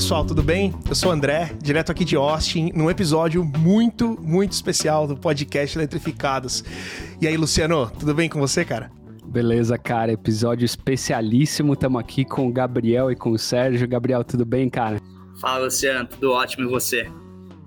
[0.00, 0.72] pessoal, tudo bem?
[0.88, 5.76] Eu sou o André, direto aqui de Austin, num episódio muito, muito especial do podcast
[5.76, 6.64] Eletrificados.
[7.20, 8.90] E aí, Luciano, tudo bem com você, cara?
[9.26, 11.74] Beleza, cara, episódio especialíssimo.
[11.74, 13.86] Estamos aqui com o Gabriel e com o Sérgio.
[13.86, 14.98] Gabriel, tudo bem, cara?
[15.38, 17.06] Fala, Luciano, tudo ótimo e você?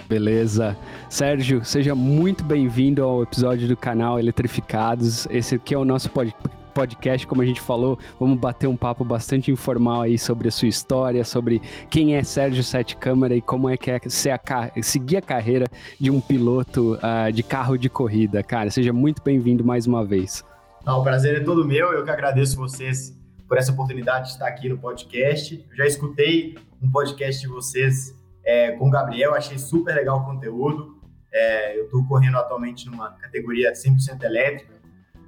[0.10, 0.76] Beleza.
[1.12, 5.28] Sérgio, seja muito bem-vindo ao episódio do canal Eletrificados.
[5.30, 9.06] Esse aqui é o nosso podcast podcast, como a gente falou, vamos bater um papo
[9.06, 13.70] bastante informal aí sobre a sua história, sobre quem é Sérgio Sete Câmara e como
[13.70, 15.66] é que é a, seguir a carreira
[16.00, 18.44] de um piloto uh, de carro de corrida.
[18.44, 20.44] Cara, seja muito bem-vindo mais uma vez.
[20.86, 24.48] Não, o prazer é todo meu, eu que agradeço vocês por essa oportunidade de estar
[24.48, 25.66] aqui no podcast.
[25.70, 28.14] Eu já escutei um podcast de vocês
[28.44, 31.00] é, com o Gabriel, achei super legal o conteúdo.
[31.32, 34.73] É, eu estou correndo atualmente numa categoria 100% elétrica,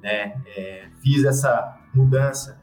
[0.05, 0.39] né?
[0.55, 2.61] É, fiz essa mudança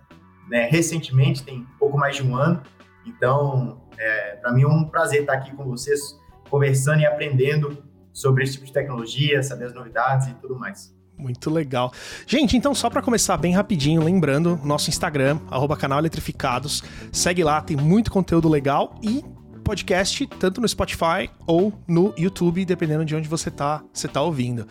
[0.48, 2.62] né, recentemente, tem pouco mais de um ano.
[3.04, 6.00] Então, é, para mim é um prazer estar aqui com vocês,
[6.48, 7.82] conversando e aprendendo
[8.12, 10.94] sobre esse tipo de tecnologia, saber as novidades e tudo mais.
[11.18, 11.92] Muito legal.
[12.26, 15.38] Gente, então só para começar bem rapidinho, lembrando, nosso Instagram,
[15.78, 19.24] canal Eletrificados, segue lá, tem muito conteúdo legal e
[19.64, 24.66] podcast tanto no Spotify ou no YouTube, dependendo de onde você tá, você tá ouvindo.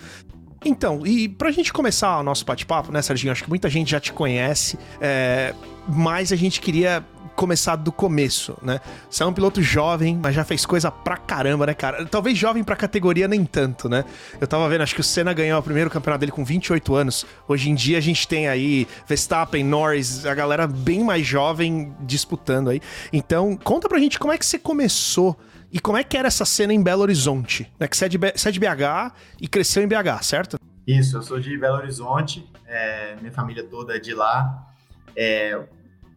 [0.64, 3.32] Então, e pra gente começar o nosso bate-papo, né, Serginho?
[3.32, 5.56] Acho que muita gente já te conhece, é,
[5.88, 7.04] mas a gente queria
[7.36, 8.80] começar do começo, né?
[9.10, 12.06] Você é um piloto jovem, mas já fez coisa pra caramba, né, cara?
[12.06, 14.06] Talvez jovem pra categoria nem tanto, né?
[14.40, 17.26] Eu tava vendo, acho que o Senna ganhou o primeiro campeonato dele com 28 anos.
[17.48, 22.70] Hoje em dia a gente tem aí Verstappen, Norris, a galera bem mais jovem disputando
[22.70, 22.80] aí.
[23.12, 25.36] Então, conta pra gente como é que você começou
[25.72, 27.72] e como é que era essa cena em Belo Horizonte?
[27.80, 27.88] Né?
[27.88, 30.58] Que você é, de, você é de BH e cresceu em BH, certo?
[30.86, 34.68] Isso, eu sou de Belo Horizonte, é, minha família toda é de lá.
[35.16, 35.68] É,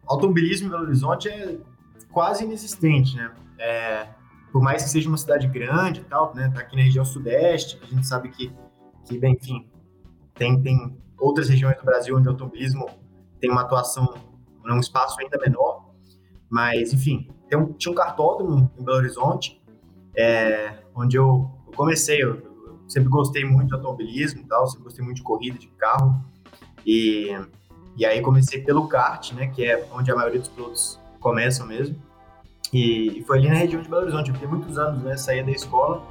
[0.05, 1.57] automobilismo em Belo Horizonte é
[2.11, 3.31] quase inexistente, né?
[3.57, 4.07] É,
[4.51, 6.51] por mais que seja uma cidade grande e tal, né?
[6.53, 8.51] Tá aqui na região sudeste, a gente sabe que,
[9.05, 9.69] que bem, enfim,
[10.33, 12.89] tem, tem outras regiões do Brasil onde o automobilismo
[13.39, 14.13] tem uma atuação
[14.63, 15.93] num espaço ainda menor,
[16.49, 19.61] mas, enfim, tem um, tinha um cartódromo em Belo Horizonte,
[20.15, 22.21] é, onde eu, eu comecei.
[22.21, 25.67] Eu, eu, sempre gostei muito de automobilismo e tal, sempre gostei muito de corrida, de
[25.67, 26.21] carro.
[26.85, 27.35] E,
[27.97, 31.95] e aí comecei pelo kart, né, que é onde a maioria dos pilotos começam mesmo.
[32.71, 34.29] E, e foi ali na região de Belo Horizonte.
[34.29, 36.03] Eu fiquei muitos anos, né, saía da escola,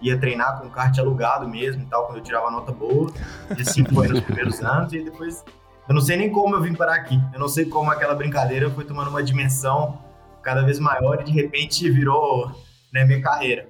[0.00, 3.10] ia treinar com kart alugado mesmo e tal, quando eu tirava nota boa.
[3.56, 4.92] E assim foi nos primeiros anos.
[4.92, 5.44] E depois,
[5.88, 7.20] eu não sei nem como eu vim parar aqui.
[7.32, 10.03] Eu não sei como aquela brincadeira foi tomando uma dimensão
[10.44, 12.50] cada vez maior e de repente virou
[12.92, 13.68] né, minha carreira.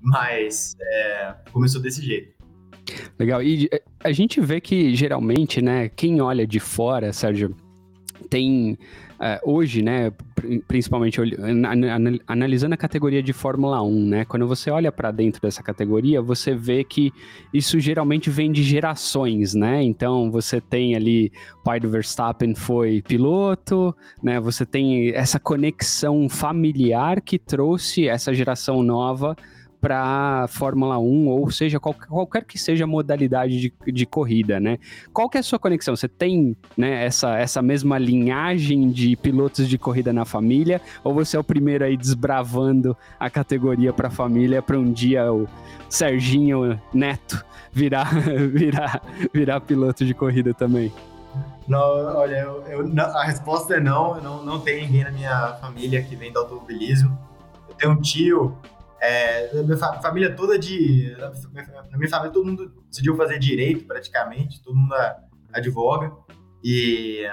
[0.00, 2.32] Mas é, começou desse jeito.
[3.18, 3.42] Legal.
[3.42, 7.54] E é, a gente vê que geralmente, né, quem olha de fora, Sérgio,
[8.28, 8.78] tem
[9.44, 10.12] hoje, né,
[10.66, 11.20] principalmente
[12.26, 16.54] analisando a categoria de Fórmula 1, né, quando você olha para dentro dessa categoria, você
[16.54, 17.12] vê que
[17.54, 19.82] isso geralmente vem de gerações, né?
[19.82, 24.40] Então você tem ali o pai do Verstappen foi piloto, né?
[24.40, 29.36] Você tem essa conexão familiar que trouxe essa geração nova
[29.82, 34.78] para Fórmula 1, ou seja, qualquer, qualquer que seja a modalidade de, de corrida, né?
[35.12, 35.96] Qual que é a sua conexão?
[35.96, 41.36] Você tem né, essa, essa mesma linhagem de pilotos de corrida na família, ou você
[41.36, 45.48] é o primeiro aí desbravando a categoria para a família para um dia o
[45.88, 48.08] Serginho Neto virar,
[48.54, 49.02] virar,
[49.34, 50.92] virar piloto de corrida também?
[51.66, 55.54] Não, olha, eu, eu, a resposta é não, eu não, não tem ninguém na minha
[55.60, 57.18] família que vem do automobilismo.
[57.68, 58.56] Eu tenho um tio
[59.02, 61.12] é, minha família toda de.
[61.18, 64.94] Na minha família todo mundo decidiu fazer direito praticamente, todo mundo
[65.52, 66.12] advoga.
[66.62, 67.26] E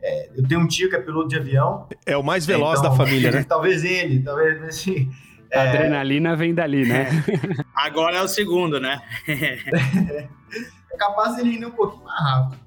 [0.00, 1.88] é, eu tenho um tio que é piloto de avião.
[2.06, 3.42] É o mais veloz então, da família, né?
[3.48, 5.10] talvez ele, talvez assim.
[5.52, 5.68] A é...
[5.68, 7.08] adrenalina vem dali, né?
[7.74, 9.00] Agora é o segundo, né?
[9.26, 12.60] é capaz ele ir um pouquinho mais rápido.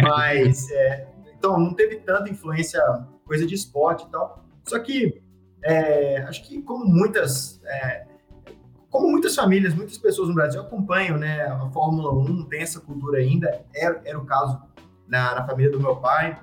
[0.00, 2.80] Mas, é, então, não teve tanta influência,
[3.26, 4.44] coisa de esporte e tal.
[4.64, 5.20] Só que
[5.62, 8.06] é, acho que como muitas, é,
[8.90, 13.18] como muitas famílias, muitas pessoas no Brasil acompanham né, a Fórmula 1, tem essa cultura
[13.18, 14.60] ainda, era, era o caso
[15.06, 16.38] na, na família do meu pai,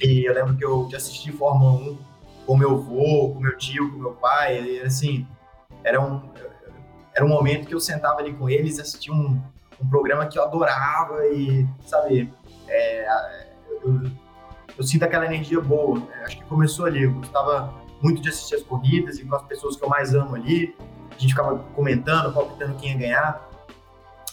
[0.00, 1.98] e eu lembro que eu assisti Fórmula 1
[2.46, 5.26] com meu avô, com meu tio, com meu pai, e assim,
[5.84, 6.22] era um,
[7.14, 9.40] era um momento que eu sentava ali com eles, assistia um,
[9.80, 12.32] um programa que eu adorava e, sabe,
[12.68, 13.06] é,
[13.82, 14.02] eu,
[14.76, 16.22] eu, sinto aquela energia boa, né?
[16.24, 19.76] acho que começou ali, eu gostava muito de assistir as corridas e com as pessoas
[19.76, 20.74] que eu mais amo ali.
[21.10, 23.50] A gente ficava comentando, palpitando quem ia ganhar.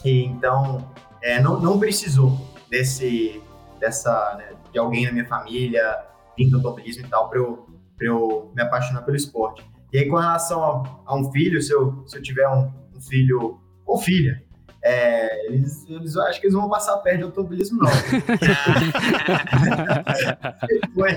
[0.04, 0.90] E, então,
[1.22, 2.38] é, não, não precisou
[2.68, 3.40] desse,
[3.78, 6.04] dessa, né, de alguém na minha família,
[6.36, 7.70] vindo do automobilismo e tal, para eu
[8.00, 9.68] eu me apaixonar pelo esporte.
[9.92, 13.00] E aí, com relação a, a um filho, se eu, se eu tiver um, um
[13.00, 14.42] filho ou filha,
[14.82, 17.90] é, eles, eles acho que eles vão passar perto de automobilismo, não.
[20.94, 21.10] Foi,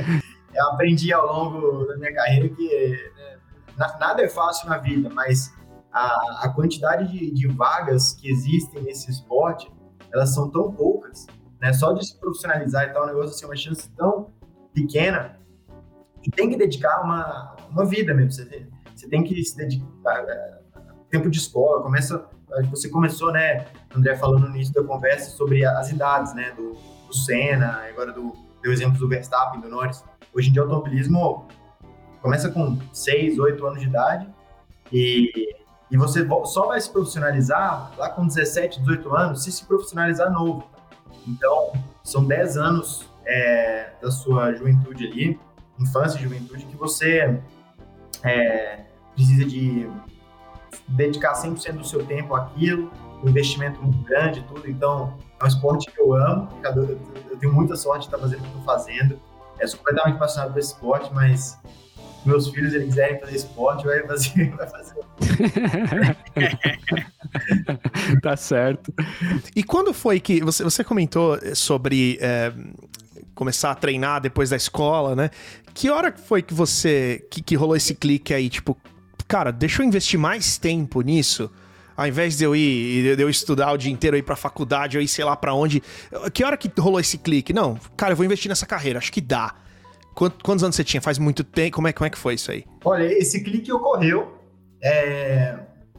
[0.54, 3.40] eu aprendi ao longo da minha carreira que né,
[4.00, 5.54] nada é fácil na vida, mas
[5.92, 9.72] a, a quantidade de, de, vagas que existem nesse esporte,
[10.14, 11.28] elas são tão poucas,
[11.62, 11.72] né?
[11.74, 14.32] Só de se profissionalizar e tal, um negócio assim, uma chance tão
[14.74, 15.40] pequena,
[16.24, 18.32] e tem que dedicar uma, uma vida mesmo.
[18.32, 20.60] Você tem, você tem que se dedicar é,
[21.10, 22.28] tempo de escola, começa
[22.70, 23.66] você começou, né,
[23.96, 26.74] André, falando no início da conversa sobre as idades, né, do,
[27.08, 30.04] do Senna, agora do, deu exemplo do Verstappen, do Norris.
[30.35, 31.45] Hoje em dia, o automobilismo
[32.21, 34.27] começa com 6, 8 anos de idade
[34.91, 35.56] e,
[35.91, 40.68] e você só vai se profissionalizar lá com 17, 18 anos se se profissionalizar novo.
[41.27, 45.39] Então, são 10 anos é, da sua juventude ali,
[45.80, 47.39] infância e juventude, que você
[48.24, 49.89] é, precisa de
[50.88, 52.91] dedicar 100% do seu tempo àquilo,
[53.24, 54.69] um investimento muito grande tudo.
[54.69, 56.50] Então, é um esporte que eu amo,
[57.30, 59.19] eu tenho muita sorte de estar fazendo o que estou fazendo.
[59.60, 61.60] Eu sou completamente apaixonado por esporte, mas
[62.26, 64.52] meus filhos eles quiserem fazer esporte, vai fazer.
[64.56, 64.94] Vai fazer.
[68.22, 68.94] tá certo.
[69.56, 72.52] E quando foi que você, você comentou sobre é,
[73.36, 75.30] começar a treinar depois da escola, né?
[75.74, 78.78] Que hora foi que você que, que rolou esse clique aí, tipo,
[79.28, 81.52] cara, deixa eu investir mais tempo nisso?
[81.95, 85.04] Ao invés de eu ir, de eu estudar o dia inteiro, ir pra faculdade, ou
[85.04, 85.81] ir sei lá pra onde.
[86.34, 87.54] Que hora que rolou esse clique?
[87.54, 89.56] Não, cara, eu vou investir nessa carreira, acho que dá.
[90.13, 91.01] Quantos anos você tinha?
[91.01, 91.75] Faz muito tempo?
[91.75, 92.66] Como é, como é que foi isso aí?
[92.86, 94.38] Olha, esse clique ocorreu
[94.81, 95.57] é,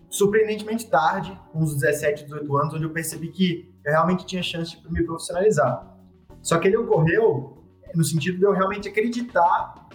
[0.09, 4.93] surpreendentemente tarde, uns 17, 18 anos, onde eu percebi que eu realmente tinha chance de
[4.93, 5.97] me profissionalizar.
[6.43, 7.65] Só que ele ocorreu
[7.95, 9.89] no sentido de eu realmente acreditar.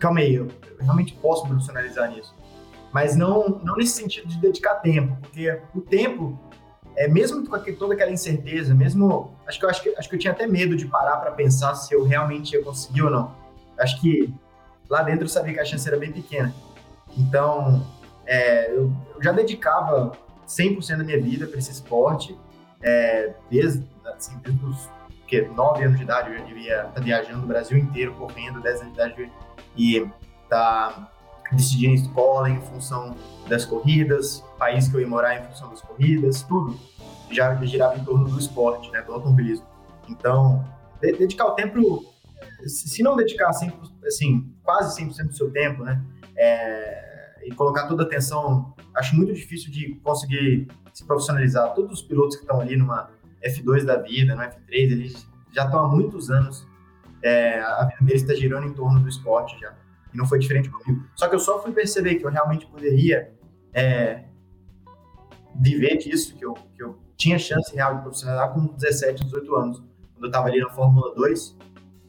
[0.00, 0.48] Calma aí, eu,
[0.78, 2.34] eu realmente posso profissionalizar nisso
[2.92, 6.38] mas não, não nesse sentido de dedicar tempo, porque o tempo,
[6.96, 10.18] é mesmo com toda aquela incerteza, mesmo acho que eu acho que, acho que eu
[10.18, 13.34] tinha até medo de parar para pensar se eu realmente ia conseguir ou não.
[13.78, 14.32] Acho que
[14.90, 16.54] lá dentro eu sabia que a chance era bem pequena.
[17.16, 17.86] Então,
[18.26, 20.12] é, eu, eu, já dedicava
[20.46, 22.38] 100% da minha vida para esse esporte,
[22.82, 24.90] é, desde, assim, desde os
[25.26, 28.60] que, 9 anos de idade eu já devia estar tá viajando o Brasil inteiro, correndo,
[28.60, 29.32] 10 anos de idade
[29.76, 30.06] e
[30.48, 31.10] tá
[31.54, 33.16] decidir em escola em função
[33.48, 36.78] das corridas, país que eu ia morar em função das corridas, tudo
[37.30, 39.66] já girava em torno do esporte, né, do automobilismo.
[40.08, 40.64] Então,
[41.00, 42.04] dedicar o tempo,
[42.66, 43.72] se não dedicar 100%,
[44.06, 46.02] assim, quase 100% do seu tempo, né,
[46.36, 51.74] é, e colocar toda a atenção, acho muito difícil de conseguir se profissionalizar.
[51.74, 53.10] Todos os pilotos que estão ali numa
[53.44, 56.66] F2 da vida, no F3, eles já estão há muitos anos,
[57.22, 59.74] é, a vida deles está girando em torno do esporte já.
[60.12, 61.04] E não foi diferente comigo.
[61.14, 63.32] Só que eu só fui perceber que eu realmente poderia
[63.72, 64.24] é,
[65.54, 69.78] viver disso, que eu, que eu tinha chance real de profissionalizar com 17, 18 anos.
[70.12, 71.56] Quando eu estava ali na Fórmula 2,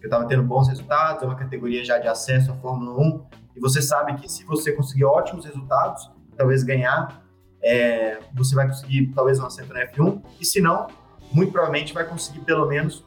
[0.02, 3.60] eu estava tendo bons resultados, é uma categoria já de acesso à Fórmula 1, e
[3.60, 7.24] você sabe que se você conseguir ótimos resultados, talvez ganhar,
[7.62, 10.88] é, você vai conseguir talvez um assento na F1, e se não,
[11.32, 13.06] muito provavelmente vai conseguir pelo menos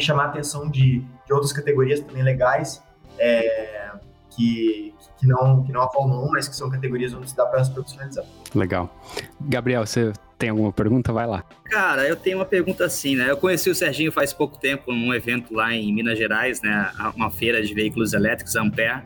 [0.00, 2.82] chamar a atenção de, de outras categorias também legais,
[3.18, 3.92] é,
[4.36, 7.46] que, que, não, que não a Fórmula 1, mas que são categorias onde se dá
[7.46, 8.24] para se profissionalizar.
[8.54, 8.94] Legal.
[9.40, 11.12] Gabriel, você tem alguma pergunta?
[11.12, 11.42] Vai lá.
[11.64, 13.30] Cara, eu tenho uma pergunta assim, né?
[13.30, 16.90] Eu conheci o Serginho faz pouco tempo num evento lá em Minas Gerais, né?
[17.14, 19.02] Uma feira de veículos elétricos, Ampere.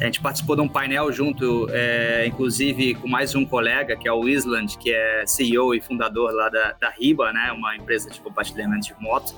[0.00, 4.12] A gente participou de um painel junto, é, inclusive com mais um colega, que é
[4.12, 7.52] o Island, que é CEO e fundador lá da, da Riba, né?
[7.52, 9.34] Uma empresa de compartilhamento de moto.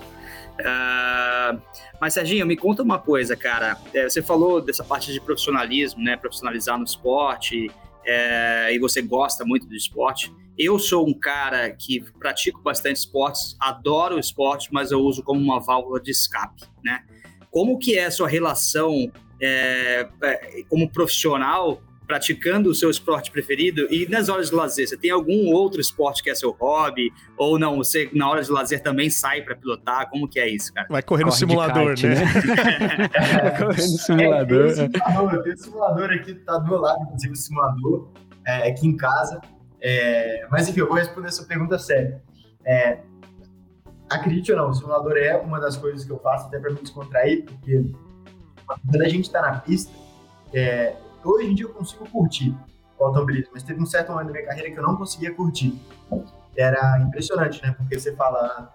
[0.55, 1.61] Uh,
[2.01, 3.77] mas, Serginho, me conta uma coisa, cara.
[3.93, 6.17] É, você falou dessa parte de profissionalismo, né?
[6.17, 7.69] Profissionalizar no esporte,
[8.07, 10.33] é, e você gosta muito do esporte.
[10.57, 15.59] Eu sou um cara que pratico bastante esportes, adoro esporte, mas eu uso como uma
[15.59, 17.03] válvula de escape, né?
[17.51, 19.11] Como que é a sua relação
[19.45, 24.97] é, é como profissional praticando o seu esporte preferido e nas horas de lazer, você
[24.97, 27.13] tem algum outro esporte que é seu hobby?
[27.37, 30.09] Ou não, você na hora de lazer também sai para pilotar?
[30.11, 30.87] Como que é isso, cara?
[30.91, 32.15] Vai correr no Corre simulador, kart, né?
[32.15, 32.29] né?
[33.43, 34.67] Vai correr no simulador.
[34.67, 38.13] É, tem, um simulador tem um simulador aqui, tá do meu lado, inclusive o simulador,
[38.47, 39.41] é, aqui em casa.
[39.81, 42.23] É, mas enfim, eu vou responder essa pergunta séria.
[42.67, 42.99] É,
[44.11, 46.81] acredite ou não, o simulador é uma das coisas que eu faço até para me
[46.81, 47.85] descontrair, porque
[48.67, 49.93] quando a gente está na pista,
[50.53, 52.55] é, hoje em dia eu consigo curtir
[52.99, 55.79] o automobilismo, mas teve um certo momento da minha carreira que eu não conseguia curtir.
[56.57, 57.75] Era impressionante, né?
[57.77, 58.73] Porque você fala,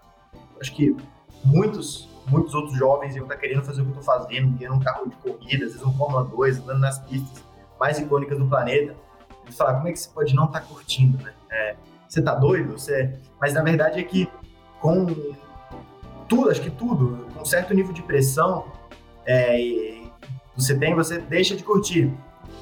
[0.59, 0.95] acho que
[1.43, 4.75] muitos muitos outros jovens iam estar tá querendo fazer o que eu estou fazendo, querendo
[4.75, 7.43] um carro de corrida, às vezes um Fórmula 2, andando nas pistas
[7.79, 8.95] mais icônicas do planeta.
[9.47, 11.33] E falar, como é que você pode não estar tá curtindo, né?
[11.51, 11.75] É,
[12.07, 12.73] você tá doido?
[12.73, 13.17] Você...
[13.39, 14.29] Mas na verdade é que
[14.79, 15.07] com
[16.27, 18.65] tudo, acho que tudo, com certo nível de pressão,
[19.29, 20.01] é,
[20.57, 22.11] você tem, você deixa de curtir.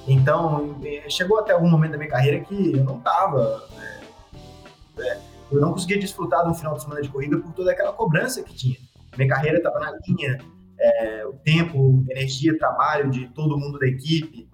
[0.06, 0.76] Então,
[1.08, 3.64] chegou até algum momento da minha carreira que eu não tava.
[3.80, 5.20] É, é,
[5.50, 8.44] eu não conseguia desfrutar de um final de semana de corrida por toda aquela cobrança
[8.44, 8.76] que tinha.
[9.18, 10.40] Minha carreira estava na linha,
[10.78, 14.50] é, o tempo, energia, trabalho de todo mundo da equipe.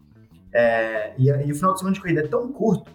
[0.54, 2.92] É, e, e, o final de semana de corrida é tão curto,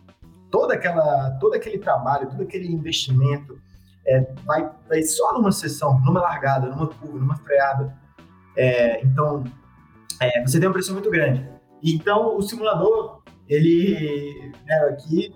[0.49, 3.59] toda aquela, todo aquele trabalho, todo aquele investimento
[4.07, 7.98] é, vai, vai só numa sessão, numa largada, numa curva, numa freada.
[8.59, 9.45] É, então,
[10.21, 11.49] é, você tem uma pressão muito grande.
[11.81, 15.33] Então, o simulador, ele, né, aqui,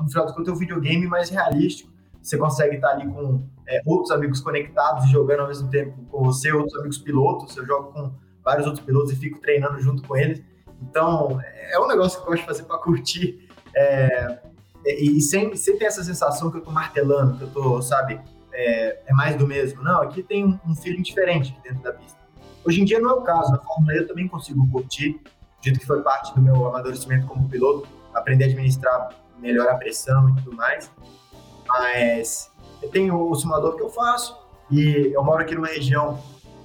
[0.00, 1.92] no final do contas, é um videogame mais realístico.
[2.22, 6.50] Você consegue estar ali com é, outros amigos conectados, jogando ao mesmo tempo com você,
[6.50, 7.54] outros amigos pilotos.
[7.56, 8.12] Eu jogo com
[8.42, 10.42] vários outros pilotos e fico treinando junto com eles.
[10.80, 13.48] Então, é um negócio que eu gosto de fazer para curtir.
[13.74, 14.38] É,
[14.86, 18.18] e, sem, sem ter essa sensação que eu tô martelando, que eu tô, sabe,
[18.52, 19.82] é, é mais do mesmo.
[19.82, 22.21] Não, aqui tem um, feeling diferente dentro da pista.
[22.64, 25.20] Hoje em dia não é o caso, na Fórmula E eu também consigo curtir,
[25.60, 30.30] dito que foi parte do meu amadurecimento como piloto, aprender a administrar melhor a pressão
[30.30, 30.90] e tudo mais.
[31.66, 32.50] Mas
[32.80, 34.38] eu tenho o simulador que eu faço
[34.70, 36.20] e eu moro aqui numa região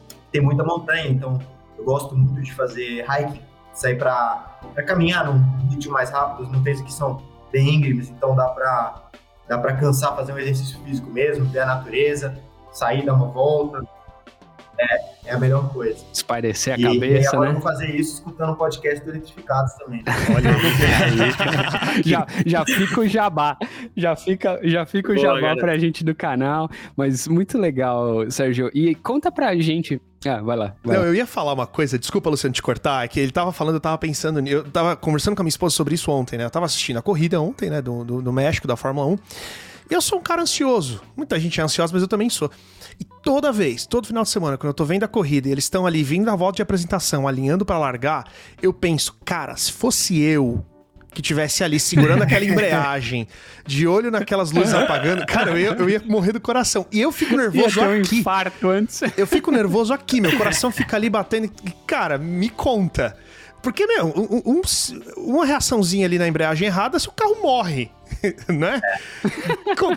[0.07, 1.39] que tem muita montanha, então
[1.77, 3.41] eu gosto muito de fazer hiking,
[3.73, 8.47] sair para caminhar num ritmo mais rápido, as montanhas aqui são bem íngremes, então dá
[8.49, 9.09] para
[9.47, 12.37] dá para cansar, fazer um exercício físico mesmo, ver a natureza,
[12.71, 13.81] sair, dar uma volta.
[14.79, 16.03] É, é a melhor coisa.
[16.13, 17.53] Espairecer a e, cabeça, e agora né?
[17.53, 20.03] vou fazer isso escutando o podcast do Eletrificados também.
[20.03, 20.13] Né?
[20.35, 22.03] Olha aí.
[22.05, 23.57] já, já fica o jabá.
[23.95, 25.59] Já fica, já fica o Boa, jabá galera.
[25.59, 26.69] pra gente do canal.
[26.95, 28.69] Mas muito legal, Sérgio.
[28.73, 30.75] E conta pra gente ah, vai lá.
[30.83, 31.09] Vai não, lá.
[31.09, 33.79] eu ia falar uma coisa, desculpa, Luciano, te cortar, é que ele tava falando, eu
[33.79, 36.45] tava pensando, eu tava conversando com a minha esposa sobre isso ontem, né?
[36.45, 39.17] Eu tava assistindo a corrida ontem, né, do, do, do México, da Fórmula 1.
[39.89, 41.01] Eu sou um cara ansioso.
[41.15, 42.51] Muita gente é ansiosa, mas eu também sou.
[42.99, 45.65] E toda vez, todo final de semana, quando eu tô vendo a corrida e eles
[45.65, 48.25] estão ali vindo a volta de apresentação, alinhando para largar,
[48.61, 50.65] eu penso, cara, se fosse eu
[51.13, 53.27] que tivesse ali segurando aquela embreagem,
[53.65, 56.85] de olho naquelas luzes apagando, cara, eu ia, eu ia morrer do coração.
[56.91, 58.15] E eu fico nervoso ia aqui.
[58.15, 59.01] Um infarto antes.
[59.17, 61.51] Eu fico nervoso aqui, meu coração fica ali batendo.
[61.87, 63.17] Cara, me conta.
[63.61, 64.61] Porque, meu, um, um,
[65.17, 67.91] uma reaçãozinha ali na embreagem errada, se o carro morre.
[68.47, 68.81] né?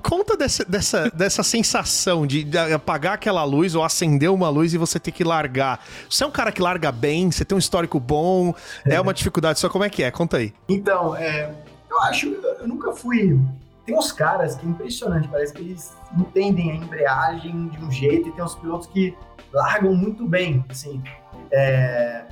[0.02, 4.98] Conta dessa, dessa, dessa sensação de, apagar aquela luz ou acender uma luz e você
[4.98, 5.84] ter que largar.
[6.08, 9.14] Você é um cara que larga bem, você tem um histórico bom, é, é uma
[9.14, 9.68] dificuldade só.
[9.68, 10.10] Como é que é?
[10.10, 10.52] Conta aí.
[10.68, 11.50] Então, é,
[11.90, 13.38] eu acho, eu nunca fui.
[13.86, 18.28] Tem uns caras que é impressionante, parece que eles entendem a embreagem de um jeito
[18.28, 19.16] e tem uns pilotos que
[19.52, 21.02] largam muito bem, assim.
[21.50, 22.24] É,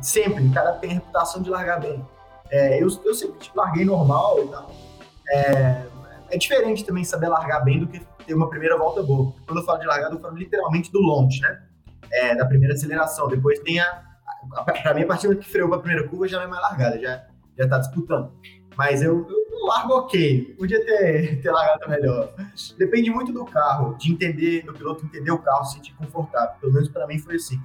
[0.00, 2.04] sempre, o cara tem reputação de largar bem.
[2.50, 4.70] É, eu, eu sempre tipo, larguei normal e tal.
[5.30, 5.86] É,
[6.30, 9.32] é diferente também saber largar bem do que ter uma primeira volta boa.
[9.46, 11.62] Quando eu falo de largada, eu falo literalmente do launch, né?
[12.12, 13.28] É, da primeira aceleração.
[13.28, 14.04] Depois tem a.
[14.64, 16.62] Para mim, a partir do que freou para a primeira curva já não é mais
[16.62, 17.26] largada, já,
[17.58, 18.32] já tá disputando.
[18.76, 20.54] Mas eu, eu largo ok.
[20.56, 22.32] Podia ter, ter largado melhor.
[22.78, 26.54] Depende muito do carro, de entender, do piloto entender o carro, se sentir confortável.
[26.60, 27.60] Pelo menos para mim foi assim.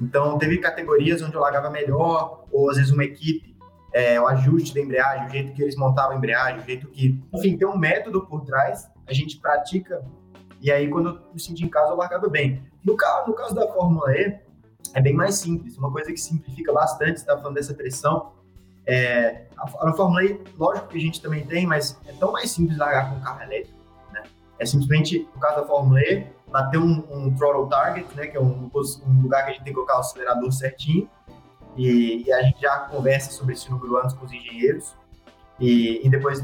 [0.00, 3.54] Então, teve categorias onde eu largava melhor, ou às vezes uma equipe
[3.94, 7.22] é, o ajuste da embreagem, o jeito que eles montavam a embreagem, o jeito que.
[7.32, 10.04] Enfim, tem um método por trás, a gente pratica,
[10.60, 12.60] e aí quando eu me senti em casa eu largava bem.
[12.84, 14.36] No caso, no caso da Fórmula E,
[14.94, 18.32] é bem mais simples, uma coisa que simplifica bastante, você está falando dessa pressão.
[18.84, 22.50] É, a, a Fórmula E, lógico que a gente também tem, mas é tão mais
[22.50, 23.78] simples largar com carro elétrico.
[24.12, 24.24] Né?
[24.58, 28.40] É simplesmente, no caso da Fórmula E, bater um, um throttle target, né, que é
[28.40, 31.10] um, um lugar que a gente tem que colocar o acelerador certinho,
[31.76, 34.94] e, e, a gente já conversa sobre esse número antes com os engenheiros
[35.58, 36.40] e, e, depois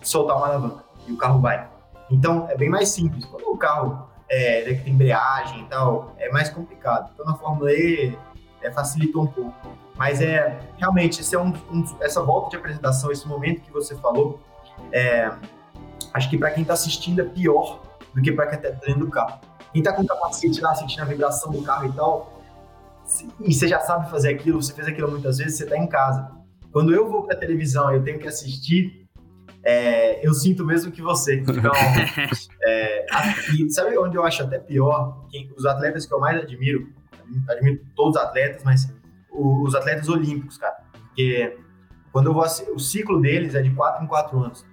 [0.00, 1.68] soltar uma alavanca e o carro vai.
[2.10, 3.26] Então é bem mais simples.
[3.26, 7.10] Quando o carro é, né, que tem embreagem e tal, é mais complicado.
[7.12, 8.16] Então na Fórmula E
[8.62, 9.68] é, facilitou um pouco.
[9.94, 13.94] Mas é realmente esse é um, um, essa volta de apresentação, esse momento que você
[13.96, 14.40] falou,
[14.90, 15.30] é,
[16.14, 19.10] acho que para quem está assistindo é pior do que para quem está dentro do
[19.10, 19.40] carro.
[19.72, 22.42] Quem está com capacete lá, sentindo a vibração do carro e tal,
[23.40, 26.30] e você já sabe fazer aquilo, você fez aquilo muitas vezes, você está em casa.
[26.70, 29.06] Quando eu vou para a televisão e eu tenho que assistir,
[29.64, 31.36] é, eu sinto mesmo que você.
[31.36, 31.72] Então,
[32.62, 33.06] é,
[33.54, 35.26] e sabe onde eu acho até pior?
[35.30, 36.88] Quem, os atletas que eu mais admiro,
[37.48, 38.92] admiro todos os atletas, mas
[39.30, 40.76] os atletas olímpicos, cara.
[40.92, 41.56] Porque
[42.10, 44.66] quando eu vou o ciclo deles é de 4 em 4 anos.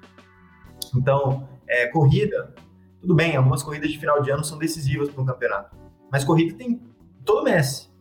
[0.95, 2.53] Então, é, corrida,
[3.01, 5.75] tudo bem, algumas corridas de final de ano são decisivas para um campeonato.
[6.11, 6.81] Mas corrida tem
[7.23, 7.91] todo mês,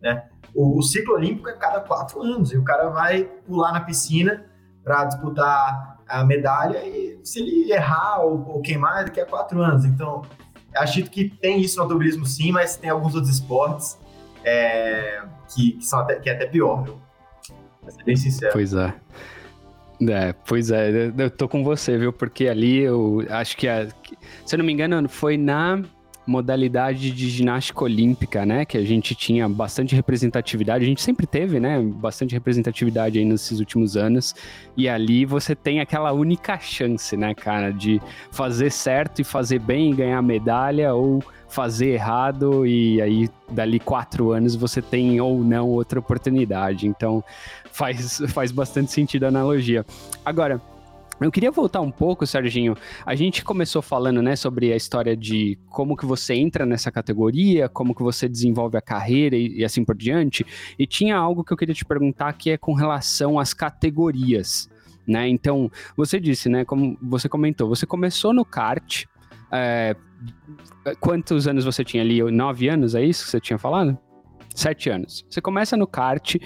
[0.00, 0.28] né?
[0.54, 4.46] O, o ciclo olímpico é cada quatro anos e o cara vai pular na piscina
[4.82, 9.84] para disputar a medalha e se ele errar ou, ou queimar, daqui a quatro anos.
[9.84, 10.22] Então,
[10.76, 13.98] acho que tem isso no automobilismo sim, mas tem alguns outros esportes
[14.44, 15.22] é,
[15.52, 17.00] que, que, são até, que é até pior, viu?
[17.82, 18.52] Pra ser bem sincero.
[18.52, 18.94] Pois é.
[20.08, 22.12] É, pois é, eu tô com você, viu?
[22.12, 23.88] Porque ali eu acho que, a,
[24.44, 25.82] se eu não me engano, foi na
[26.26, 28.64] modalidade de ginástica olímpica, né?
[28.64, 31.80] Que a gente tinha bastante representatividade, a gente sempre teve, né?
[31.80, 34.34] Bastante representatividade aí nesses últimos anos.
[34.76, 39.92] E ali você tem aquela única chance, né, cara, de fazer certo e fazer bem
[39.92, 45.68] e ganhar medalha ou fazer errado e aí dali quatro anos você tem ou não
[45.68, 46.86] outra oportunidade.
[46.86, 47.22] Então
[47.70, 49.84] faz, faz bastante sentido a analogia.
[50.24, 50.60] Agora,
[51.20, 52.76] eu queria voltar um pouco, Serginho.
[53.04, 57.68] A gente começou falando, né, sobre a história de como que você entra nessa categoria,
[57.68, 60.44] como que você desenvolve a carreira e, e, assim por diante.
[60.78, 64.68] E tinha algo que eu queria te perguntar que é com relação às categorias,
[65.06, 65.28] né?
[65.28, 69.04] Então, você disse, né, como você comentou, você começou no kart.
[69.50, 69.96] É,
[71.00, 72.20] quantos anos você tinha ali?
[72.30, 73.98] Nove anos, é isso que você tinha falado?
[74.56, 75.24] Sete anos.
[75.28, 76.36] Você começa no kart,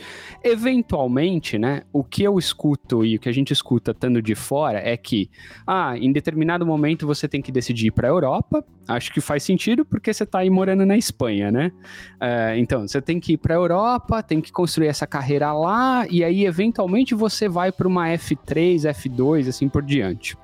[0.42, 1.82] eventualmente, né?
[1.92, 5.30] O que eu escuto e o que a gente escuta estando de fora é que,
[5.66, 8.64] ah, em determinado momento você tem que decidir ir para a Europa.
[8.88, 11.70] Acho que faz sentido porque você está aí morando na Espanha, né?
[12.16, 16.06] Uh, então, você tem que ir para a Europa, tem que construir essa carreira lá
[16.08, 20.36] e aí, eventualmente, você vai para uma F3, F2, assim por diante.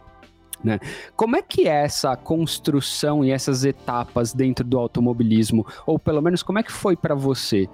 [0.63, 0.81] Né?
[1.15, 5.67] Como é que é essa construção e essas etapas dentro do automobilismo?
[5.87, 7.69] Ou pelo menos como é que foi para você?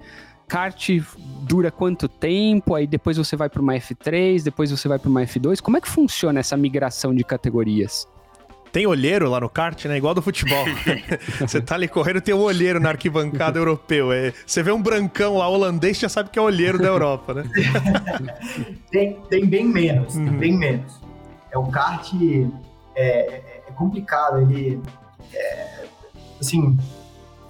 [0.47, 0.89] Kart
[1.41, 2.75] dura quanto tempo?
[2.75, 5.61] Aí depois você vai para uma F3, depois você vai para uma F2.
[5.61, 8.07] Como é que funciona essa migração de categorias?
[8.71, 9.97] Tem olheiro lá no kart, né?
[9.97, 10.65] Igual do futebol.
[11.39, 14.11] você tá ali correndo, tem um olheiro na arquibancada europeu.
[14.11, 17.43] É, você vê um brancão lá holandês, já sabe que é olheiro da Europa, né?
[18.89, 20.25] tem, tem bem menos, uhum.
[20.25, 20.99] tem bem menos.
[21.51, 22.13] É o kart
[22.95, 24.41] é, é, é complicado.
[24.41, 24.81] Ele,
[25.33, 25.85] é,
[26.39, 26.77] assim,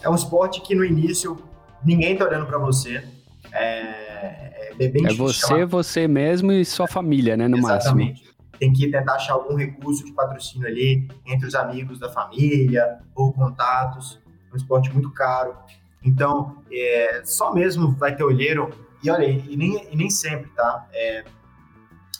[0.01, 1.37] é um esporte que no início
[1.83, 3.03] ninguém tá olhando para você.
[3.51, 5.65] É, é bem É você, chamar.
[5.65, 8.21] você mesmo e sua família, né, no Exatamente.
[8.21, 8.33] máximo.
[8.59, 13.33] Tem que tentar achar algum recurso de patrocínio ali entre os amigos da família ou
[13.33, 14.19] contatos.
[14.49, 15.55] É um esporte muito caro.
[16.03, 18.69] Então, é, só mesmo vai ter olheiro.
[19.03, 20.87] E olha, e nem, e nem sempre, tá?
[20.93, 21.25] É,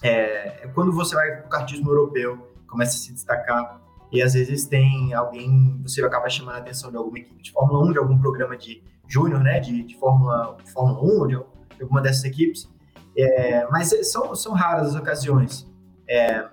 [0.01, 3.79] é, quando você vai para o kartismo europeu, começa a se destacar
[4.11, 7.87] e às vezes tem alguém, você acaba chamando a atenção de alguma equipe de Fórmula
[7.87, 11.35] 1, de algum programa de júnior, né, de, de, Fórmula, de Fórmula 1, de,
[11.81, 12.69] alguma dessas equipes,
[13.17, 15.67] é, mas são, são raras as ocasiões.
[16.07, 16.45] É,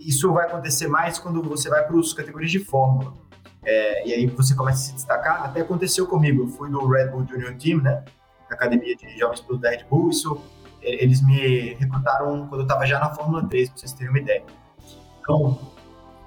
[0.00, 3.14] isso vai acontecer mais quando você vai para as categorias de Fórmula.
[3.64, 5.44] É, e aí você começa a se destacar.
[5.44, 8.04] Até aconteceu comigo, eu fui do Red Bull Junior Team, né,
[8.50, 10.40] academia de jovens pilotos da Red Bull, isso
[10.82, 14.42] eles me recrutaram quando eu estava já na Fórmula 3, para vocês terem uma ideia.
[15.20, 15.58] Então,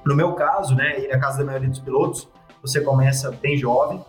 [0.05, 2.27] no meu caso, né, e na casa da maioria dos pilotos,
[2.61, 4.03] você começa bem jovem,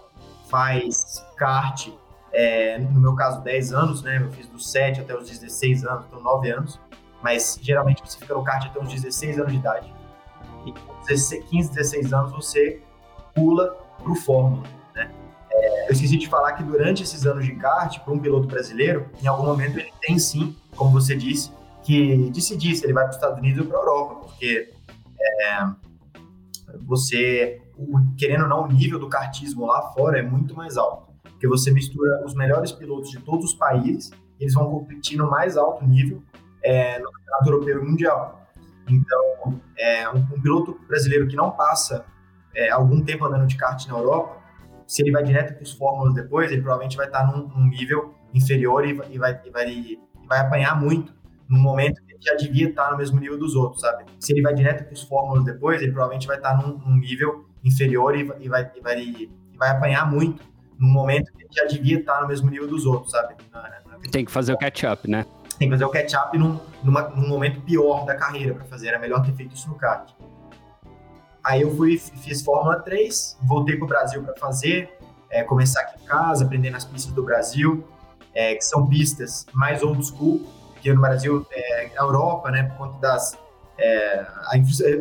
[0.49, 1.88] faz kart,
[2.33, 6.05] é, no meu caso, 10 anos, né, eu fiz dos 7 até os 16 anos,
[6.07, 6.81] então 9 anos,
[7.23, 9.92] mas geralmente você fica no kart até os 16 anos de idade.
[10.66, 12.83] E com 15, 16 anos você
[13.35, 14.62] pula pro Fórmula,
[14.94, 15.11] né?
[15.51, 19.09] É, eu esqueci de falar que durante esses anos de kart, para um piloto brasileiro,
[19.23, 21.53] em algum momento ele tem sim, como você disse,
[21.85, 24.73] que decidir se ele vai para os Estados Unidos ou para a Europa, porque
[25.20, 25.66] é,
[26.87, 27.62] você,
[28.16, 31.12] querendo ou não, o nível do kartismo lá fora é muito mais alto.
[31.23, 35.57] Porque você mistura os melhores pilotos de todos os países, eles vão competir no mais
[35.57, 36.23] alto nível
[36.62, 38.49] é, no campeonato europeu e mundial.
[38.88, 42.05] Então, é, um, um, piloto brasileiro que não passa
[42.55, 44.42] é, algum tempo andando de kart na Europa,
[44.87, 48.14] se ele vai direto para os fórmulas depois, ele provavelmente vai estar num, num nível
[48.33, 51.14] inferior e, e, vai, e, vai, e vai apanhar muito
[51.48, 54.04] no momento que ele já devia estar no mesmo nível dos outros, sabe?
[54.18, 57.46] Se ele vai direto para os fórmulas depois, ele provavelmente vai estar num, num nível
[57.62, 60.42] inferior e, e, vai, e, vai, e vai apanhar muito
[60.78, 63.35] no momento que ele já devia estar no mesmo nível dos outros, sabe?
[63.52, 63.98] Na, na...
[64.11, 65.26] Tem que fazer o catch-up, né?
[65.59, 68.88] Tem que fazer o catch-up num, numa, num momento pior da carreira para fazer.
[68.88, 70.11] Era melhor ter feito isso no kart.
[71.42, 74.96] Aí eu fui, fiz Fórmula 3, voltei para o Brasil para fazer,
[75.30, 77.87] é, começar aqui em casa, aprender nas pistas do Brasil,
[78.35, 80.40] é, que são pistas mais old school,
[80.85, 83.38] porque no Brasil, é, na Europa, né, por conta das.
[83.79, 84.27] É,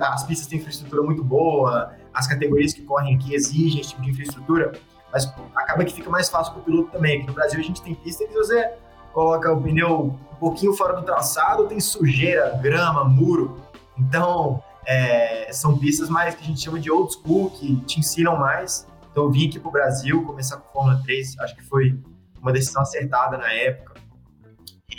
[0.02, 4.12] as pistas têm infraestrutura muito boa, as categorias que correm aqui exigem esse tipo de
[4.12, 4.72] infraestrutura,
[5.12, 7.18] mas acaba que fica mais fácil para o piloto também.
[7.18, 8.72] Aqui no Brasil a gente tem pista que você
[9.12, 13.62] coloca o pneu um pouquinho fora do traçado, tem sujeira, grama, muro.
[13.96, 18.38] Então, é, são pistas mais que a gente chama de old school, que te ensinam
[18.38, 22.00] mais Então eu vim aqui para o Brasil começar com Fórmula 3, acho que foi
[22.42, 23.94] uma decisão acertada na época.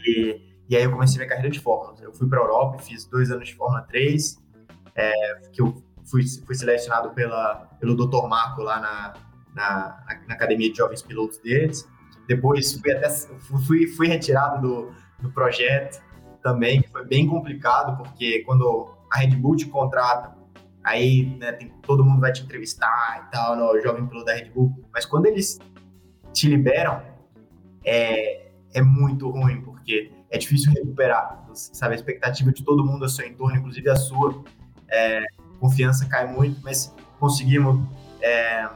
[0.07, 1.95] E, e aí eu comecei minha carreira de Fórmula.
[2.01, 4.43] Eu fui para a Europa, fiz dois anos de Fórmula 3,
[4.95, 5.13] é,
[5.53, 8.27] que eu fui, fui selecionado pela, pelo Dr.
[8.29, 9.15] Marco lá na,
[9.55, 11.89] na, na, academia de jovens pilotos deles.
[12.27, 13.09] Depois fui até
[13.67, 16.03] fui, fui retirado do, do projeto
[16.43, 20.35] também, que foi bem complicado, porque quando a Red Bull te contrata,
[20.83, 24.51] aí né, tem, todo mundo vai te entrevistar e tal, no jovem piloto da Red
[24.51, 25.59] Bull, mas quando eles
[26.33, 27.03] te liberam,
[27.85, 31.93] é, é muito ruim, porque é difícil recuperar, sabe?
[31.93, 34.43] A expectativa de todo mundo ao seu entorno, inclusive a sua,
[34.91, 35.25] é,
[35.61, 37.81] confiança cai muito, mas conseguimos
[38.21, 38.69] é,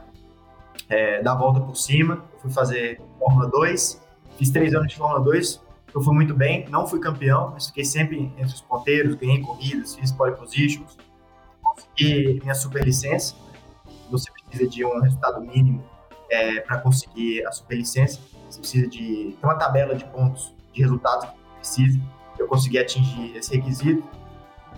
[0.87, 2.23] é, dar a volta por cima.
[2.41, 4.01] Fui fazer Fórmula 2,
[4.37, 5.61] fiz três anos de Fórmula 2,
[5.93, 9.95] eu fui muito bem, não fui campeão, mas fiquei sempre entre os ponteiros, ganhei corridas,
[9.95, 10.97] fiz pole positions,
[11.61, 13.35] consegui minha superlicença.
[14.09, 15.83] Você precisa de um resultado mínimo
[16.31, 18.17] é, para conseguir a superlicença.
[18.49, 21.38] Você precisa de uma tabela de pontos de resultados
[21.69, 21.99] você precisa.
[22.37, 24.03] Eu consegui atingir esse requisito.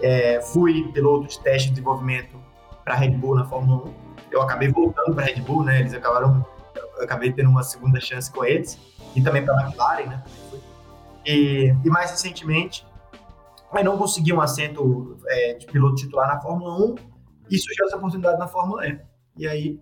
[0.02, 2.36] É, fui piloto de teste de desenvolvimento
[2.84, 3.94] para Red Bull na Fórmula 1.
[4.32, 5.80] Eu acabei voltando para Red Bull, né?
[5.80, 6.46] Eles acabaram,
[6.98, 8.80] eu acabei tendo uma segunda chance com eles
[9.16, 10.24] e também para McLaren, né?
[11.26, 12.88] E, e, mais recentemente,
[13.72, 16.96] aí não consegui um assento é, de piloto titular na Fórmula 1
[17.50, 19.00] e surgiu essa oportunidade na Fórmula E.
[19.38, 19.80] E aí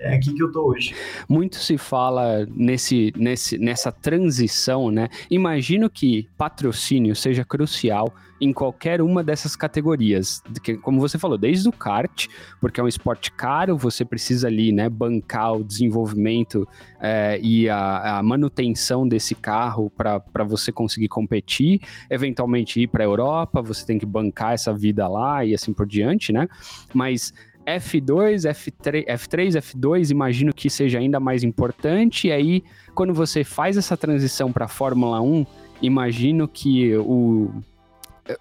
[0.00, 0.94] é aqui que eu tô hoje.
[1.28, 5.08] Muito se fala nesse, nesse, nessa transição, né?
[5.30, 10.42] Imagino que patrocínio seja crucial em qualquer uma dessas categorias.
[10.80, 12.26] Como você falou, desde o kart,
[12.58, 16.66] porque é um esporte caro, você precisa ali, né, bancar o desenvolvimento
[16.98, 23.06] é, e a, a, manutenção desse carro para você conseguir competir, eventualmente ir para a
[23.06, 26.48] Europa, você tem que bancar essa vida lá e assim por diante, né?
[26.94, 27.34] Mas
[27.66, 32.28] F2, F3, F3, F2, imagino que seja ainda mais importante.
[32.28, 35.46] E aí, quando você faz essa transição para Fórmula 1,
[35.82, 37.50] imagino que o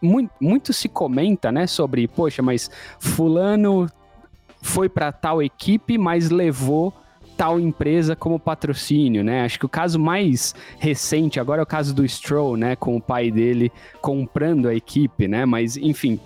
[0.01, 3.89] muito, muito se comenta, né, sobre, poxa, mas fulano
[4.61, 6.93] foi para tal equipe, mas levou
[7.37, 9.45] tal empresa como patrocínio, né?
[9.45, 13.01] Acho que o caso mais recente agora é o caso do Stroll, né, com o
[13.01, 15.45] pai dele comprando a equipe, né?
[15.45, 16.19] Mas enfim,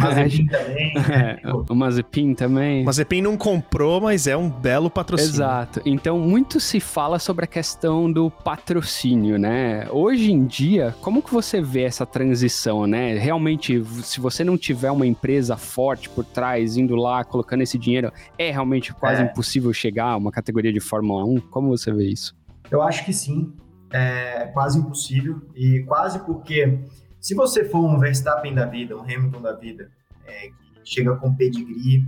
[0.00, 0.94] Mazepin também.
[1.16, 2.84] É, o Mazepin também.
[2.84, 5.34] Mazepin não comprou, mas é um belo patrocínio.
[5.34, 5.80] Exato.
[5.84, 9.86] Então, muito se fala sobre a questão do patrocínio, né?
[9.90, 13.16] Hoje em dia, como que você vê essa transição, né?
[13.16, 18.12] Realmente, se você não tiver uma empresa forte por trás, indo lá, colocando esse dinheiro,
[18.38, 19.24] é realmente quase é.
[19.24, 21.40] impossível chegar a uma categoria de Fórmula 1?
[21.50, 22.34] Como você vê isso?
[22.70, 23.52] Eu acho que sim.
[23.92, 25.40] É quase impossível.
[25.54, 26.80] E quase porque
[27.26, 29.90] se você for um Verstappen da vida, um Hamilton da vida,
[30.24, 32.06] é, que chega com pedigree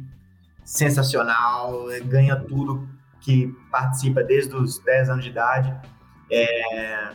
[0.64, 2.88] sensacional, ganha tudo
[3.20, 5.76] que participa desde os 10 anos de idade,
[6.30, 7.10] é,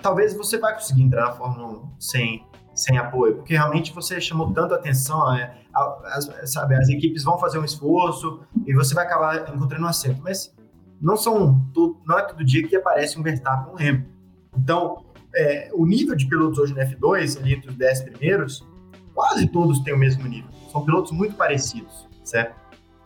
[0.00, 4.50] talvez você vai conseguir entrar na Fórmula 1 sem, sem apoio, porque realmente você chamou
[4.54, 9.54] tanto atenção, é, as, sabe, as equipes vão fazer um esforço e você vai acabar
[9.54, 10.56] encontrando um assento, mas
[10.98, 11.62] não são
[12.06, 14.10] não é todo dia que aparece um Verstappen um Hamilton.
[14.56, 18.66] Então, é, o nível de pilotos hoje no F2, ali entre os 10 primeiros,
[19.14, 20.50] quase todos têm o mesmo nível.
[20.70, 22.58] São pilotos muito parecidos, certo?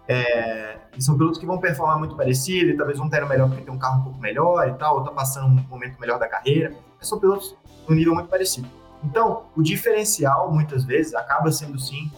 [0.06, 3.64] É, e são pilotos que vão performar muito parecido e talvez um tenha melhor porque
[3.64, 6.28] tem um carro um pouco melhor e tal, ou tá passando um momento melhor da
[6.28, 7.56] carreira, mas são pilotos
[7.88, 8.68] no nível muito parecido.
[9.02, 12.10] Então, o diferencial, muitas vezes, acaba sendo sim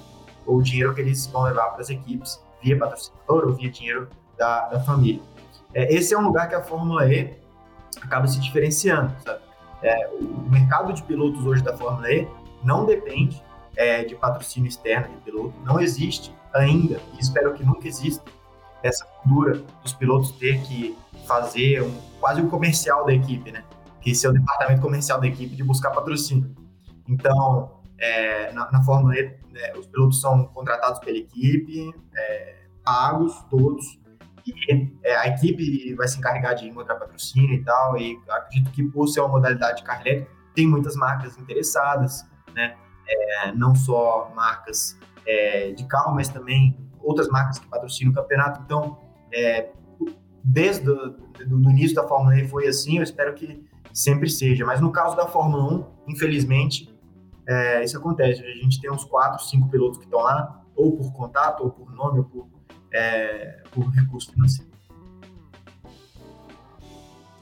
[0.44, 4.68] o dinheiro que eles vão levar para as equipes via patrocinador ou via dinheiro da,
[4.68, 5.20] da família.
[5.74, 7.36] É, esse é um lugar que a Fórmula E
[8.00, 9.45] acaba se diferenciando, sabe?
[9.82, 12.26] É, o mercado de pilotos hoje da Fórmula E
[12.64, 13.42] não depende
[13.76, 18.24] é, de patrocínio externo de piloto, não existe ainda, e espero que nunca exista,
[18.82, 23.64] essa cultura dos pilotos ter que fazer um, quase um comercial da equipe, né?
[24.00, 26.54] Que esse é o departamento comercial da equipe de buscar patrocínio.
[27.08, 33.34] Então, é, na, na, Fórmula E, né, os pilotos são contratados pela equipe, é, pagos
[33.50, 33.98] todos,
[34.46, 38.84] e é, a equipe vai se encarregar de encontrar patrocínio e tal, e acredito que
[38.84, 42.76] por ser uma modalidade de carro elétrico, tem muitas marcas interessadas, né?
[43.08, 48.60] É, não só marcas é, de carro, mas também outras marcas que patrocinam o campeonato.
[48.64, 48.98] Então,
[49.32, 49.70] é,
[50.42, 54.64] desde o início da Fórmula E foi assim, eu espero que sempre seja.
[54.64, 56.92] Mas no caso da Fórmula 1, infelizmente,
[57.46, 58.42] é, isso acontece.
[58.42, 61.92] A gente tem uns 4, 5 pilotos que estão lá, ou por contato, ou por
[61.94, 62.55] nome, ou por
[62.96, 64.76] é, por recurso financeiro.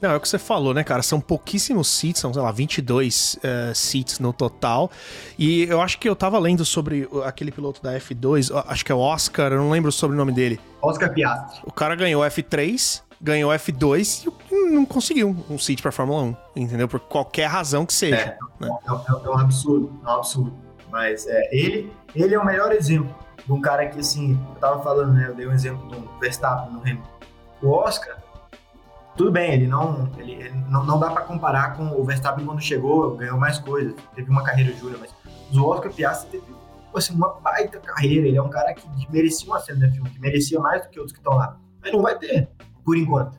[0.01, 1.01] Não, é o que você falou, né, cara?
[1.01, 4.91] São pouquíssimos seats, são, sei lá, 22 uh, seats no total.
[5.39, 8.95] E eu acho que eu tava lendo sobre aquele piloto da F2, acho que é
[8.95, 10.59] o Oscar, eu não lembro o sobrenome dele.
[10.81, 11.61] Oscar Piastri.
[11.65, 16.87] O cara ganhou F3, ganhou F2 e não conseguiu um seat pra Fórmula 1, entendeu?
[16.87, 18.15] Por qualquer razão que seja.
[18.15, 18.69] É, né?
[18.69, 20.64] é, é, é um absurdo, é um absurdo.
[20.95, 23.13] Mas é, ele, ele é o melhor exemplo
[23.45, 25.27] de um cara que, assim, eu tava falando, né?
[25.27, 27.09] Eu dei um exemplo do Verstappen no Hamilton.
[27.61, 28.17] O Oscar,
[29.17, 32.61] tudo bem, ele não, ele, ele não, não dá para comparar com o Verstappen quando
[32.61, 35.13] chegou, ganhou mais coisas, teve uma carreira júnior, mas
[35.53, 36.55] o Oscar Piastri teve
[36.95, 40.21] assim, uma baita carreira, ele é um cara que merecia uma cena de filme, que
[40.21, 42.47] merecia mais do que outros que estão lá, mas não vai ter,
[42.85, 43.37] por enquanto.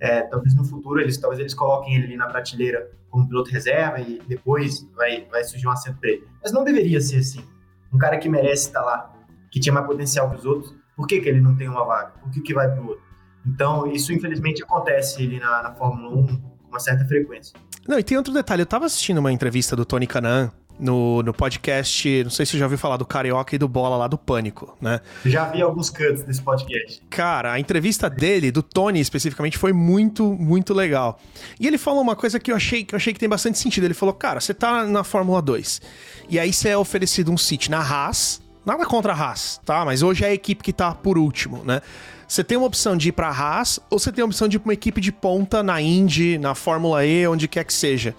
[0.00, 4.00] É, talvez no futuro eles talvez eles coloquem ele ali na prateleira como piloto reserva
[4.00, 6.26] e depois vai, vai surgir um assento para ele.
[6.42, 7.44] Mas não deveria ser assim.
[7.92, 9.12] Um cara que merece estar lá,
[9.50, 12.12] que tinha mais potencial que os outros, por que, que ele não tem uma vaga?
[12.22, 13.04] Por que, que vai para o outro?
[13.46, 17.54] Então, isso infelizmente acontece ali na, na Fórmula 1 com uma certa frequência.
[17.86, 18.62] Não, e tem outro detalhe.
[18.62, 20.50] Eu estava assistindo uma entrevista do Tony Canan
[20.82, 23.96] no, no podcast, não sei se você já ouviu falar do Carioca e do Bola
[23.96, 25.00] lá do Pânico, né?
[25.24, 27.00] Já vi alguns cuts desse podcast.
[27.08, 31.20] Cara, a entrevista dele, do Tony especificamente, foi muito, muito legal.
[31.60, 33.84] E ele falou uma coisa que eu achei que, eu achei que tem bastante sentido.
[33.84, 35.80] Ele falou, cara, você tá na Fórmula 2,
[36.28, 39.84] e aí você é oferecido um seat na Haas, nada contra a Haas, tá?
[39.84, 41.80] Mas hoje é a equipe que tá por último, né?
[42.26, 44.58] Você tem uma opção de ir pra Haas, ou você tem a opção de ir
[44.58, 48.16] pra uma equipe de ponta na Indy, na Fórmula E, onde quer que seja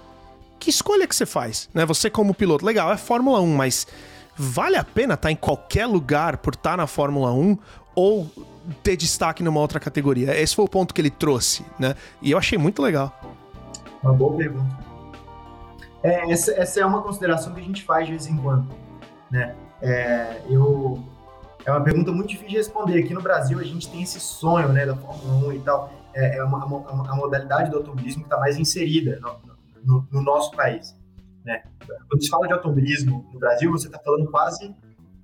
[0.63, 1.85] que escolha que você faz, né?
[1.85, 3.85] Você como piloto, legal, é Fórmula 1, mas
[4.35, 7.57] vale a pena estar tá em qualquer lugar por estar tá na Fórmula 1
[7.93, 8.29] ou
[8.81, 10.39] ter destaque numa outra categoria?
[10.39, 11.95] Esse foi o ponto que ele trouxe, né?
[12.21, 13.13] E eu achei muito legal.
[14.01, 14.73] Uma boa pergunta.
[16.01, 18.69] É, essa, essa é uma consideração que a gente faz de vez em quando,
[19.29, 19.55] né?
[19.81, 21.03] É, eu,
[21.65, 23.03] é uma pergunta muito difícil de responder.
[23.03, 25.91] Aqui no Brasil a gente tem esse sonho, né, da Fórmula 1 e tal.
[26.13, 29.52] É, é uma, uma, uma modalidade do automobilismo que está mais inserida no,
[29.83, 30.95] no, no nosso país.
[31.43, 31.61] Né?
[32.09, 34.73] Quando se fala de automobilismo no Brasil, você está falando quase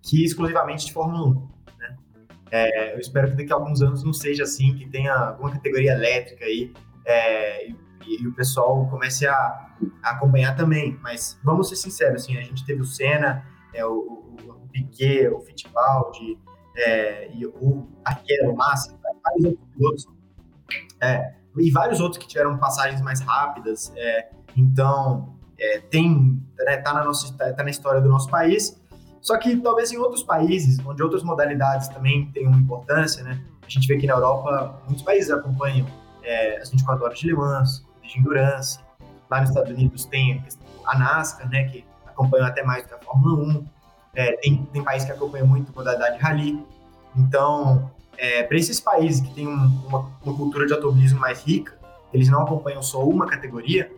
[0.02, 1.50] que exclusivamente de Fórmula 1.
[1.78, 1.98] Né?
[2.52, 5.94] É, eu espero que daqui a alguns anos não seja assim, que tenha alguma categoria
[5.94, 6.74] elétrica aí
[7.06, 7.76] é, e,
[8.08, 10.98] e, o pessoal comece a, a, acompanhar também.
[11.02, 15.28] Mas vamos ser sinceros, assim, a gente teve o Senna, é, o, o, o Piquet,
[15.30, 16.38] o Fittipaldi,
[16.76, 20.08] é, e o Arqueiro, o Massa, vários outros pilotos.
[21.02, 23.92] É, e vários outros que tiveram passagens mais rápidas.
[23.96, 28.78] É, então, é, tem, né, tá, na nossa, tá, tá na história do nosso país.
[29.22, 33.42] Só que talvez em outros países, onde outras modalidades também têm uma importância, né?
[33.66, 35.86] A gente vê que na Europa, muitos países acompanham
[36.24, 38.80] é, as 24 horas de Le Mans, de endurance.
[39.30, 40.44] Lá nos Estados Unidos tem
[40.86, 41.66] a NASCAR, né?
[41.66, 43.66] Que acompanha até mais do que a Fórmula 1.
[44.16, 46.66] É, tem, tem países que acompanham muito a modalidade rally.
[47.16, 51.78] Então, é, para esses países que têm um, uma, uma cultura de automobilismo mais rica,
[52.14, 53.92] eles não acompanham só uma categoria,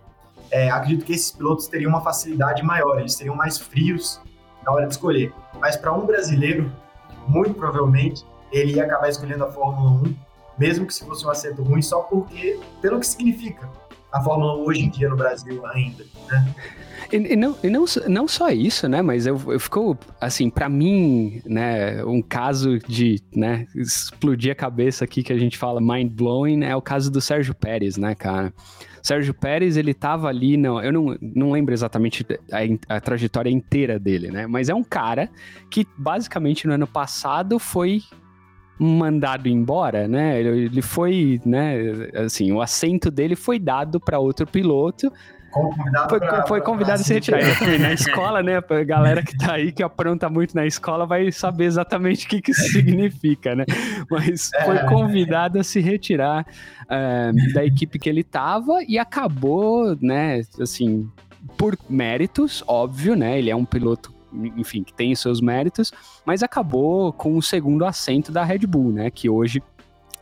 [0.52, 4.22] é, acredito que esses pilotos teriam uma facilidade maior, eles seriam mais frios
[4.64, 5.34] na hora de escolher.
[5.60, 6.72] Mas para um brasileiro,
[7.28, 10.16] muito provavelmente, ele ia acabar escolhendo a Fórmula 1,
[10.60, 13.70] mesmo que se fosse um acerto ruim, só porque, pelo que significa
[14.12, 16.54] a Fórmula 1 hoje em dia no Brasil ainda, né?
[17.12, 19.02] E, e, não, e não, não só isso, né?
[19.02, 22.04] Mas eu, eu ficou, assim, para mim, né?
[22.04, 23.68] Um caso de, né?
[23.74, 27.56] Explodir a cabeça aqui que a gente fala mind blowing é o caso do Sérgio
[27.56, 28.54] Pérez, né, cara?
[29.02, 34.00] Sérgio Pérez, ele tava ali, não, eu não, não lembro exatamente a, a trajetória inteira
[34.00, 34.48] dele, né?
[34.48, 35.30] Mas é um cara
[35.70, 38.02] que basicamente no ano passado foi
[38.80, 40.40] mandado embora, né?
[40.40, 41.76] Ele foi, né?
[42.16, 45.12] Assim, o assento dele foi dado para outro piloto
[45.52, 47.40] Convidado foi, pra, foi convidado a se retirar.
[47.80, 48.58] Na escola, né?
[48.58, 52.42] A galera que tá aí, que apronta muito na escola, vai saber exatamente o que,
[52.42, 53.66] que isso significa, né?
[54.10, 54.86] Mas foi é.
[54.86, 56.46] convidado a se retirar
[56.90, 60.42] é, da equipe que ele tava e acabou, né?
[60.60, 61.10] Assim,
[61.58, 63.38] por méritos, óbvio, né?
[63.38, 64.14] Ele é um piloto
[64.56, 65.92] enfim, que tem seus méritos,
[66.26, 69.12] mas acabou com o segundo assento da Red Bull, né?
[69.12, 69.62] Que hoje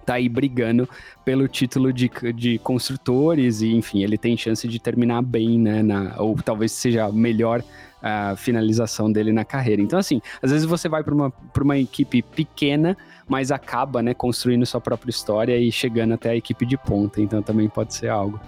[0.09, 0.89] tá aí brigando
[1.23, 5.83] pelo título de, de construtores e, enfim, ele tem chance de terminar bem, né?
[5.83, 9.83] Na, ou talvez seja a melhor uh, finalização dele na carreira.
[9.83, 14.65] Então, assim, às vezes você vai para uma, uma equipe pequena, mas acaba, né, construindo
[14.65, 17.21] sua própria história e chegando até a equipe de ponta.
[17.21, 18.39] Então, também pode ser algo.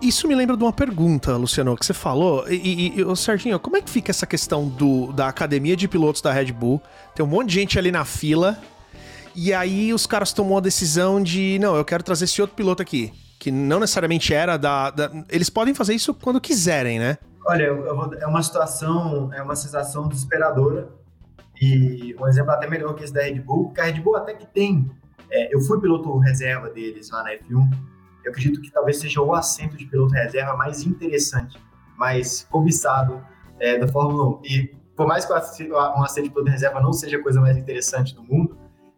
[0.00, 2.48] Isso me lembra de uma pergunta, Luciano, que você falou.
[2.48, 6.22] E, e, e Serginho, como é que fica essa questão do, da academia de pilotos
[6.22, 6.80] da Red Bull?
[7.16, 8.56] Tem um monte de gente ali na fila
[9.34, 12.82] e aí os caras tomou a decisão de, não, eu quero trazer esse outro piloto
[12.82, 13.12] aqui.
[13.38, 14.90] Que não necessariamente era da.
[14.90, 15.10] da...
[15.28, 17.18] Eles podem fazer isso quando quiserem, né?
[17.46, 18.14] Olha, vou...
[18.14, 20.88] é uma situação, é uma sensação desesperadora.
[21.60, 24.34] E um exemplo até melhor que esse da Red Bull, porque a Red Bull até
[24.34, 24.90] que tem.
[25.30, 27.70] É, eu fui piloto reserva deles lá na F1.
[28.24, 31.58] eu acredito que talvez seja o assento de piloto reserva mais interessante,
[31.96, 33.22] mais cobiçado
[33.58, 34.40] é, da Fórmula 1.
[34.44, 38.14] E por mais que um assento de piloto reserva não seja a coisa mais interessante
[38.14, 38.56] do mundo,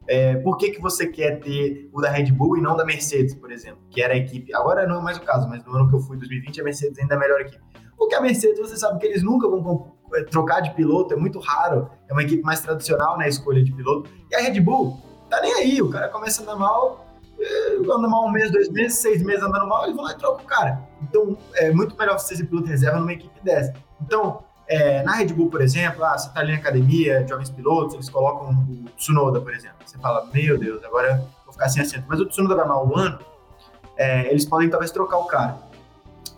[0.09, 3.35] é, por que, que você quer ter o da Red Bull e não da Mercedes,
[3.35, 5.89] por exemplo, que era a equipe, agora não é mais o caso, mas no ano
[5.89, 7.63] que eu fui, 2020, a Mercedes ainda é a melhor equipe.
[7.97, 11.39] Porque a Mercedes, você sabe que eles nunca vão é, trocar de piloto, é muito
[11.39, 14.09] raro, é uma equipe mais tradicional na escolha de piloto.
[14.31, 17.07] E a Red Bull, tá nem aí, o cara começa a andar mal,
[17.41, 20.19] é, anda mal um mês, dois meses, seis meses andando mal, eles vão lá e
[20.19, 20.81] trocam o cara.
[21.03, 23.75] Então, é muito melhor você ser piloto reserva numa equipe dessa.
[24.01, 27.95] Então, é, na Red Bull, por exemplo, ah, você está ali na academia, jovens pilotos,
[27.95, 29.77] eles colocam o Tsunoda, por exemplo.
[29.85, 32.05] Você fala, meu Deus, agora vou ficar sem assento.
[32.09, 33.19] Mas o Tsunoda vai mal o ano,
[33.97, 35.57] é, eles podem talvez trocar o cara.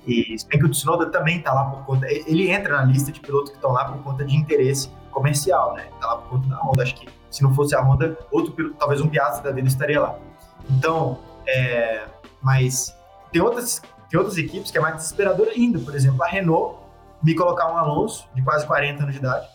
[0.07, 2.07] E se bem que o Tsunoda também está lá por conta.
[2.11, 5.89] Ele entra na lista de pilotos que estão lá por conta de interesse comercial, né?
[5.95, 6.83] Está lá por conta da Honda.
[6.83, 10.01] Acho que se não fosse a Honda, outro piloto, talvez um Piastri da vida estaria
[10.01, 10.19] lá.
[10.71, 12.07] Então, é,
[12.41, 12.97] mas
[13.33, 15.79] tem outras, tem outras equipes que é mais desesperador ainda.
[15.79, 16.78] Por exemplo, a Renault
[17.23, 19.49] me colocar um Alonso, de quase 40 anos de idade,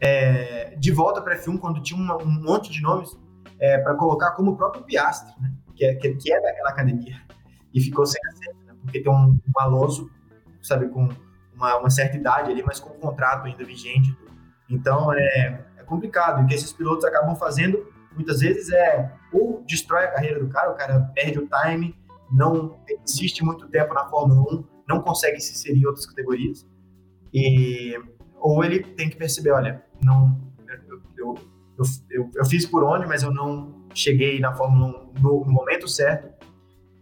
[0.00, 3.16] é, de volta para F1, quando tinha um, um monte de nomes,
[3.60, 5.52] é, para colocar como o próprio Piastri, né?
[5.74, 7.20] que, é, que, que, é daquela academia,
[7.72, 8.74] e ficou sem assento, né?
[8.82, 10.10] porque tem um, um, Alonso,
[10.60, 11.08] sabe, com
[11.54, 14.16] uma, uma, certa idade ali, mas com um contrato ainda vigente.
[14.68, 19.62] Então é, é complicado, e o que esses pilotos acabam fazendo, muitas vezes, é ou
[19.66, 21.96] destrói a carreira do cara, o cara perde o time,
[22.30, 26.66] não insiste muito tempo na Fórmula 1, não consegue se inserir em outras categorias,
[27.32, 27.98] e,
[28.38, 31.34] ou ele tem que perceber, olha, não, eu, eu,
[32.10, 35.88] eu, eu, fiz por onde, mas eu não cheguei na Fórmula 1 no, no momento
[35.88, 36.32] certo,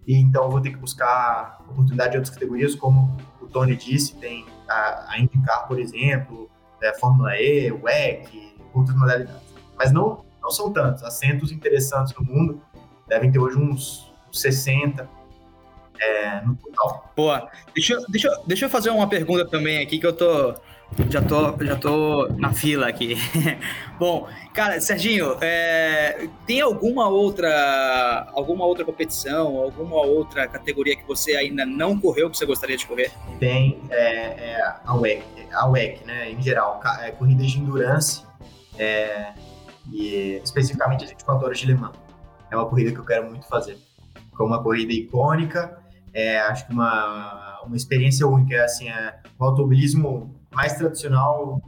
[0.06, 4.16] e então eu vou ter que buscar oportunidade de outras categorias, como o Tony disse,
[4.16, 6.50] tem a, a IndyCar, por exemplo,
[6.82, 9.42] a é, Fórmula E, o WEC, outras modalidades.
[9.76, 11.02] Mas não, não são tantos.
[11.02, 12.60] Assentos interessantes no mundo
[13.08, 15.08] devem ter hoje uns 60,
[16.00, 17.12] é, no total.
[17.16, 17.50] Boa.
[17.74, 20.54] Deixa, deixa, deixa eu fazer uma pergunta também aqui que eu tô.
[21.08, 23.16] Já tô, já tô na fila aqui.
[23.96, 31.36] Bom, cara, Serginho, é, tem alguma outra, alguma outra competição, alguma outra categoria que você
[31.36, 33.12] ainda não correu que você gostaria de correr?
[33.38, 38.24] Tem é, é a WEC, a WEC, né, em geral, é, corridas de endurance,
[38.76, 39.32] é,
[39.92, 41.96] e especificamente as 24 horas de Le Mans.
[42.50, 43.78] É uma corrida que eu quero muito fazer.
[44.36, 45.79] Como uma corrida icônica,
[46.12, 51.62] é, acho que uma, uma experiência única, assim, é o automobilismo mais tradicional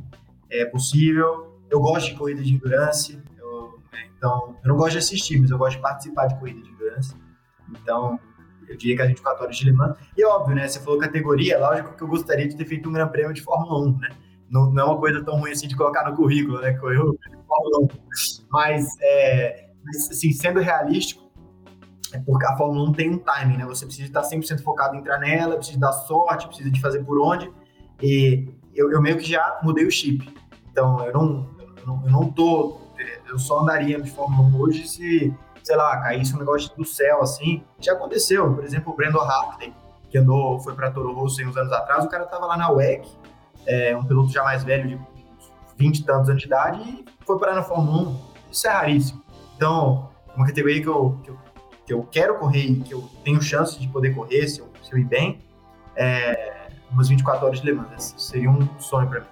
[0.50, 1.58] é, possível.
[1.70, 5.50] Eu gosto de corrida de endurance, eu, é, então, eu não gosto de assistir, mas
[5.50, 7.14] eu gosto de participar de corrida de endurance.
[7.70, 8.18] Então,
[8.68, 9.96] eu diria que a 24 horas de Le Mans.
[10.16, 10.66] E óbvio, né?
[10.66, 13.86] Você falou categoria, lógico que eu gostaria de ter feito um Grande Prêmio de Fórmula
[13.88, 14.08] 1, né?
[14.50, 16.72] Não, não é uma coisa tão ruim assim de colocar no currículo, né?
[16.74, 17.88] Correu Fórmula 1.
[18.50, 19.70] Mas, é,
[20.10, 21.21] assim, sendo realístico,
[22.12, 23.64] é porque a Fórmula 1 tem um timing, né?
[23.64, 27.18] Você precisa estar 100% focado em entrar nela, precisa dar sorte, precisa de fazer por
[27.18, 27.50] onde.
[28.02, 30.32] E eu, eu meio que já mudei o chip.
[30.70, 32.80] Então, eu não, eu não, eu não tô...
[33.28, 37.22] Eu só andaria de Fórmula 1 hoje se, sei lá, caísse um negócio do céu,
[37.22, 37.64] assim.
[37.80, 38.54] Já aconteceu.
[38.54, 39.74] Por exemplo, o Brandon Hartley,
[40.10, 43.08] que andou, foi para Toro Rosso uns anos atrás, o cara tava lá na WEC,
[43.66, 45.00] é, um piloto já mais velho, de
[45.78, 48.18] 20 e tantos anos de idade, e foi parar na Fórmula 1.
[48.50, 49.22] Isso é raríssimo.
[49.56, 51.38] Então, uma categoria que eu, que eu
[51.86, 54.92] que eu quero correr e que eu tenho chance de poder correr, se eu, se
[54.92, 55.40] eu ir bem,
[55.96, 58.14] é, umas 24 horas de Le Mans.
[58.16, 59.26] Seria um sonho para mim.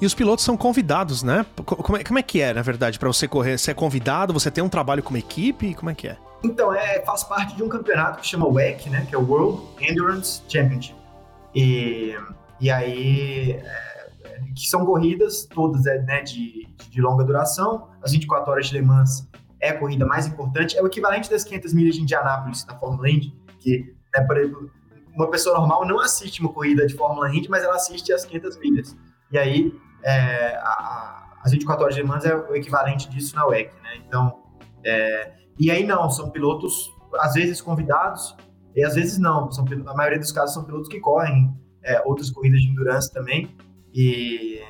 [0.00, 1.46] E os pilotos são convidados, né?
[1.64, 3.56] Como é, como é que é, na verdade, para você correr?
[3.58, 4.32] Você é convidado?
[4.34, 5.74] Você tem um trabalho com uma equipe?
[5.74, 6.18] Como é que é?
[6.44, 9.06] Então, é, faz parte de um campeonato que chama WEC, né?
[9.08, 10.94] Que é o World Endurance Championship.
[11.54, 12.14] E,
[12.60, 14.10] e aí, é,
[14.54, 17.88] que são corridas todas é, né, de, de longa duração.
[18.02, 19.26] As 24 horas de Le Mans
[19.66, 23.10] é a corrida mais importante, é o equivalente das 500 milhas de Indianápolis na Fórmula
[23.10, 24.70] Indy, que, né, por exemplo,
[25.14, 28.58] uma pessoa normal não assiste uma corrida de Fórmula Indy, mas ela assiste as 500
[28.58, 28.96] milhas.
[29.32, 33.46] E aí, é, a, as 24 horas de Le Mans é o equivalente disso na
[33.46, 33.96] WEC, né?
[34.06, 34.42] Então,
[34.84, 38.36] é, e aí não, são pilotos, às vezes convidados,
[38.74, 39.50] e às vezes não.
[39.50, 41.52] São, a maioria dos casos são pilotos que correm
[41.82, 43.56] é, outras corridas de endurance também,
[43.92, 44.60] e,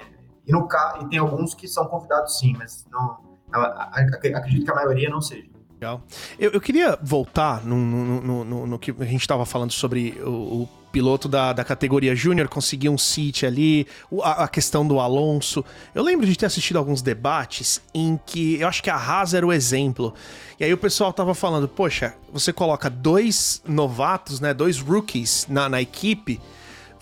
[0.47, 0.69] e, no,
[1.03, 5.47] e tem alguns que são convidados sim, mas não, acredito que a maioria não seja.
[5.75, 6.03] Legal.
[6.39, 10.63] Eu, eu queria voltar no, no, no, no, que a gente estava falando sobre o,
[10.63, 13.87] o piloto da, da categoria Júnior conseguir um seat ali,
[14.23, 15.63] a, a, questão do Alonso.
[15.95, 19.47] Eu lembro de ter assistido alguns debates em que eu acho que a Haas era
[19.47, 20.15] o exemplo.
[20.59, 25.69] E aí o pessoal tava falando, poxa, você coloca dois novatos, né, dois rookies na,
[25.69, 26.41] na equipe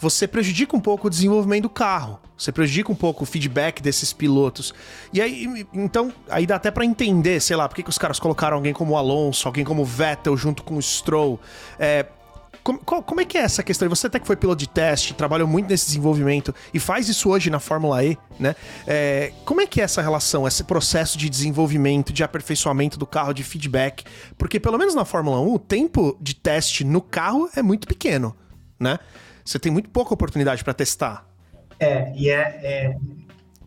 [0.05, 2.21] você prejudica um pouco o desenvolvimento do carro.
[2.37, 4.75] Você prejudica um pouco o feedback desses pilotos.
[5.13, 8.57] E aí, então, aí dá até para entender, sei lá, por que, os caras colocaram
[8.57, 11.41] alguém como Alonso, alguém como Vettel junto com o Stroll.
[11.79, 12.05] É,
[12.63, 13.89] como, como, é que é essa questão?
[13.89, 17.49] Você até que foi piloto de teste, trabalhou muito nesse desenvolvimento e faz isso hoje
[17.49, 18.55] na Fórmula E, né?
[18.87, 23.33] É, como é que é essa relação, esse processo de desenvolvimento, de aperfeiçoamento do carro,
[23.33, 24.05] de feedback?
[24.37, 28.37] Porque pelo menos na Fórmula 1, o tempo de teste no carro é muito pequeno,
[28.79, 28.99] né?
[29.45, 31.29] Você tem muito pouca oportunidade para testar.
[31.79, 32.97] É, e é, é,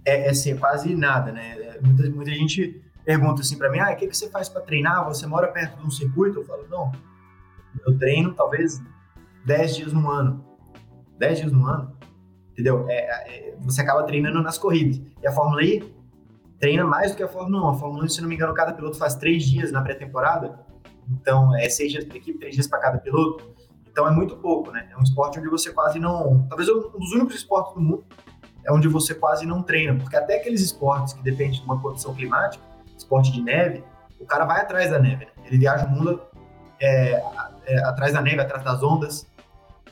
[0.06, 1.78] é, é assim, quase nada, né?
[1.82, 5.06] Muita, muita gente pergunta assim para mim, ah, o que, que você faz para treinar?
[5.06, 6.40] Você mora perto de um circuito?
[6.40, 6.92] Eu falo, não,
[7.86, 8.82] eu treino talvez
[9.46, 10.44] 10 dias no ano.
[11.18, 11.98] 10 dias no ano,
[12.52, 12.86] entendeu?
[12.90, 15.02] É, é, você acaba treinando nas corridas.
[15.22, 15.96] E a Fórmula E
[16.60, 17.70] treina mais do que a Fórmula 1.
[17.70, 20.60] A Fórmula 1, se não me engano, cada piloto faz 3 dias na pré-temporada.
[21.10, 23.56] Então, é 6 dias para equipe, 3 dias para cada piloto.
[23.98, 24.88] Então, é muito pouco, né?
[24.92, 26.46] É um esporte onde você quase não...
[26.48, 28.06] Talvez um dos únicos esportes do mundo
[28.64, 29.96] é onde você quase não treina.
[30.00, 32.64] Porque até aqueles esportes que dependem de uma condição climática,
[32.96, 33.84] esporte de neve,
[34.20, 35.26] o cara vai atrás da neve.
[35.26, 35.32] Né?
[35.46, 36.22] Ele viaja o mundo
[36.80, 37.24] é,
[37.66, 39.26] é, atrás da neve, atrás das ondas,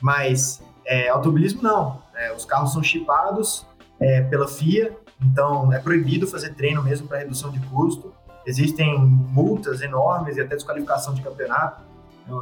[0.00, 2.00] mas é, automobilismo não.
[2.14, 3.66] É, os carros são chipados
[3.98, 8.14] é, pela FIA, então é proibido fazer treino mesmo para redução de custo.
[8.46, 11.82] Existem multas enormes e até desqualificação de campeonato.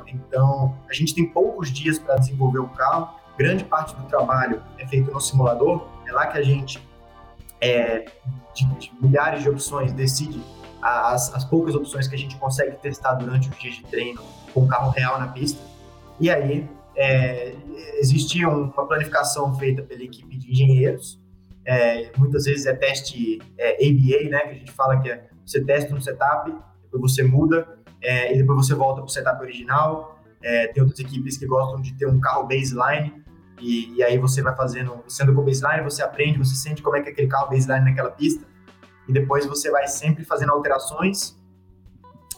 [0.07, 3.14] Então, a gente tem poucos dias para desenvolver o carro.
[3.37, 5.87] Grande parte do trabalho é feito no simulador.
[6.07, 6.80] É lá que a gente,
[7.61, 8.07] é,
[8.55, 10.41] de, de milhares de opções, decide
[10.80, 14.22] as, as poucas opções que a gente consegue testar durante os dias de treino
[14.53, 15.61] com o carro real na pista.
[16.20, 17.55] E aí é,
[17.99, 21.20] existia uma planificação feita pela equipe de engenheiros.
[21.66, 25.62] É, muitas vezes é teste é, ABA, né, que a gente fala que é você
[25.62, 26.55] testa um setup,
[26.85, 27.66] depois você muda
[28.05, 30.18] é, e depois você volta para o setup original.
[30.42, 33.24] É, tem outras equipes que gostam de ter um carro baseline
[33.59, 37.00] e, e, aí você vai fazendo, sendo com baseline, você aprende, você sente como é
[37.00, 38.44] que é aquele carro baseline naquela pista
[39.09, 41.34] e depois você vai sempre fazendo alterações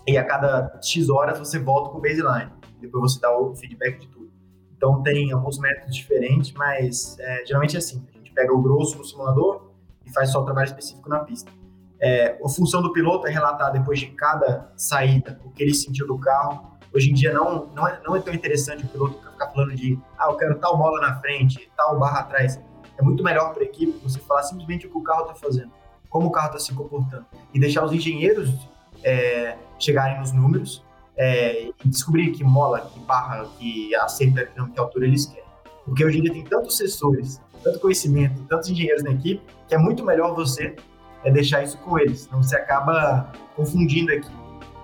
[0.06, 2.52] e a cada X horas você volta para o baseline.
[2.80, 4.30] Depois você dá o feedback de tudo.
[4.76, 8.06] Então tem alguns métodos diferentes, mas é, geralmente é assim.
[8.14, 9.72] A gente pega o grosso no simulador
[10.04, 11.50] e faz só o trabalho específico na pista.
[12.00, 16.06] É, a função do piloto é relatar depois de cada saída o que ele sentiu
[16.06, 16.76] do carro.
[16.94, 19.98] Hoje em dia não, não, é, não é tão interessante o piloto ficar falando de
[20.18, 22.60] ah, eu quero tal mola na frente, tal barra atrás.
[22.98, 25.70] É muito melhor para a equipe você falar simplesmente o que o carro está fazendo
[26.16, 28.50] como o carro está se comportando e deixar os engenheiros
[29.04, 30.82] é, chegarem nos números
[31.14, 35.44] é, e descobrir que mola, que barra, que acerta, que altura eles querem.
[35.84, 39.78] Porque hoje em dia tem tantos sensores, tanto conhecimento, tantos engenheiros na equipe, que é
[39.78, 40.74] muito melhor você
[41.26, 44.30] é, deixar isso com eles, senão você acaba confundindo aqui.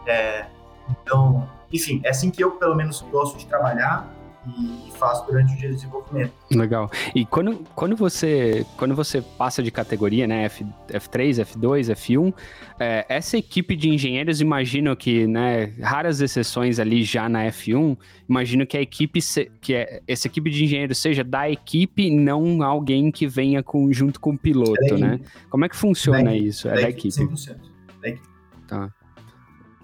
[0.06, 0.46] É,
[0.90, 4.12] então, enfim, é assim que eu, pelo menos, gosto de trabalhar
[4.46, 6.32] e, faço durante o dia de desenvolvimento.
[6.50, 6.90] Legal.
[7.14, 12.34] E quando, quando, você, quando você passa de categoria, né, F, F3, F2, F1,
[12.78, 17.96] é, essa equipe de engenheiros, imagino que, né, raras exceções ali já na F1,
[18.28, 22.62] imagino que a equipe, se, que é, essa equipe de engenheiros seja da equipe, não
[22.62, 25.20] alguém que venha com, junto com o piloto, é né?
[25.48, 26.68] Como é que funciona da isso?
[26.68, 27.14] É da, da equipe?
[27.14, 27.56] 100%.
[28.00, 28.28] Da equipe.
[28.66, 28.90] Tá.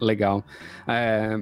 [0.00, 0.44] Legal.
[0.86, 1.40] É,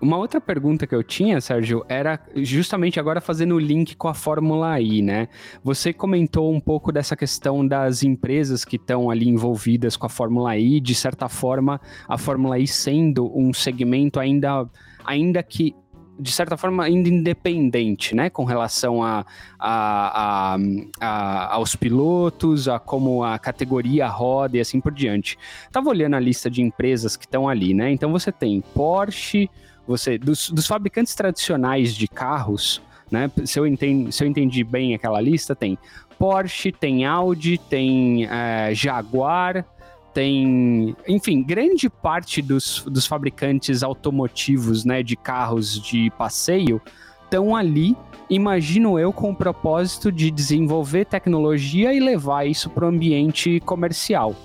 [0.00, 4.14] uma, outra pergunta que eu tinha, Sérgio, era justamente agora fazendo o link com a
[4.14, 5.28] Fórmula I, né?
[5.62, 10.56] Você comentou um pouco dessa questão das empresas que estão ali envolvidas com a Fórmula
[10.56, 14.66] I, de certa forma, a Fórmula I sendo um segmento ainda,
[15.04, 15.74] ainda que
[16.18, 19.24] de certa forma, ainda independente, né, com relação a,
[19.58, 20.58] a, a,
[21.00, 25.38] a, aos pilotos, a como a categoria roda e assim por diante.
[25.70, 27.90] Tava olhando a lista de empresas que estão ali, né?
[27.90, 29.50] Então você tem Porsche,
[29.86, 33.30] você dos, dos fabricantes tradicionais de carros, né?
[33.44, 35.78] Se eu, entendi, se eu entendi bem aquela lista, tem
[36.18, 39.66] Porsche, tem Audi, tem é, Jaguar,
[40.12, 46.80] tem, enfim, grande parte dos, dos fabricantes automotivos, né, de carros de passeio,
[47.24, 47.96] estão ali,
[48.28, 54.36] imagino eu, com o propósito de desenvolver tecnologia e levar isso para o ambiente comercial,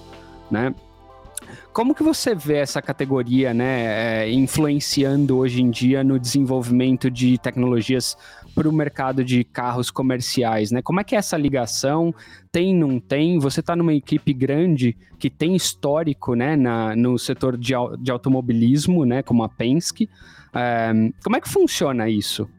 [0.49, 0.73] né?
[1.71, 7.37] Como que você vê essa categoria, né, é, influenciando hoje em dia no desenvolvimento de
[7.37, 8.17] tecnologias
[8.57, 10.81] para o mercado de carros comerciais, né?
[10.81, 12.11] Como é que é essa ligação?
[12.51, 13.37] Tem, não tem?
[13.37, 19.05] Você está numa equipe grande que tem histórico, né, na, no setor de, de automobilismo,
[19.05, 20.09] né, como a Penske.
[20.55, 20.91] É,
[21.23, 22.49] como é que funciona isso?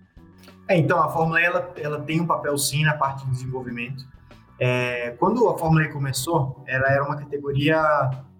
[0.68, 4.06] É, então, a Fórmula E, ela, ela tem um papel sim na parte de desenvolvimento.
[4.60, 7.82] É, quando a Fórmula E começou, ela era uma categoria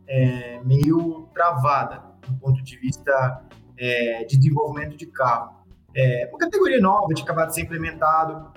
[0.07, 3.43] é, meio travada do ponto de vista
[3.77, 5.58] é, de desenvolvimento de carro
[5.99, 8.53] é, uma categoria nova, de acabar de ser implementado,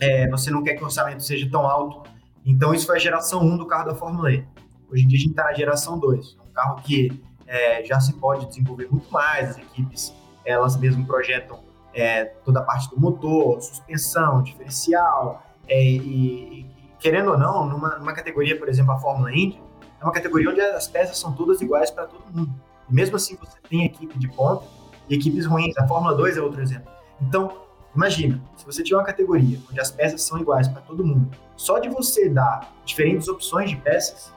[0.00, 2.08] é, você não quer que o orçamento seja tão alto.
[2.46, 4.46] Então, isso foi a geração 1 do carro da Fórmula E.
[4.88, 6.36] Hoje em dia, a gente está na geração 2.
[6.38, 10.14] É um carro que é, já se pode desenvolver muito mais, as equipes,
[10.44, 11.58] elas mesmo projetam
[11.92, 16.64] é, toda a parte do motor, suspensão, diferencial, é, e,
[17.00, 19.60] querendo ou não, numa, numa, categoria, por exemplo, a Fórmula Indy,
[20.00, 22.54] é uma categoria onde as peças são todas iguais para todo mundo.
[22.88, 24.64] E mesmo assim, você tem equipe de ponta
[25.08, 25.76] e equipes ruins.
[25.78, 26.90] A Fórmula 2 é outro exemplo.
[27.20, 27.52] Então,
[27.94, 31.78] imagina, se você tiver uma categoria onde as peças são iguais para todo mundo, só
[31.78, 34.32] de você dar diferentes opções de peças,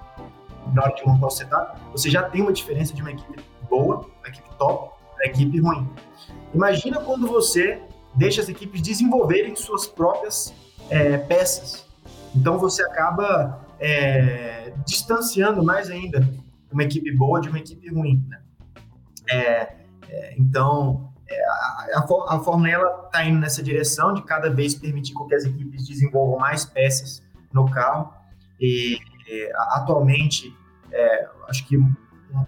[0.73, 4.05] na hora de montar o setup, você já tem uma diferença de uma equipe boa,
[4.19, 5.87] uma equipe top, para equipe ruim.
[6.53, 7.81] Imagina quando você
[8.15, 10.53] deixa as equipes desenvolverem suas próprias
[10.89, 11.85] é, peças.
[12.35, 16.27] Então você acaba é, distanciando mais ainda
[16.71, 18.23] uma equipe boa de uma equipe ruim.
[18.27, 18.41] Né?
[19.29, 19.76] É,
[20.09, 22.69] é então é, a, a, a Fórmula
[23.05, 27.69] está indo nessa direção de cada vez permitir que as equipes desenvolvam mais peças no
[27.69, 28.13] carro.
[28.59, 28.97] E,
[29.73, 30.55] atualmente,
[30.91, 31.77] é, acho que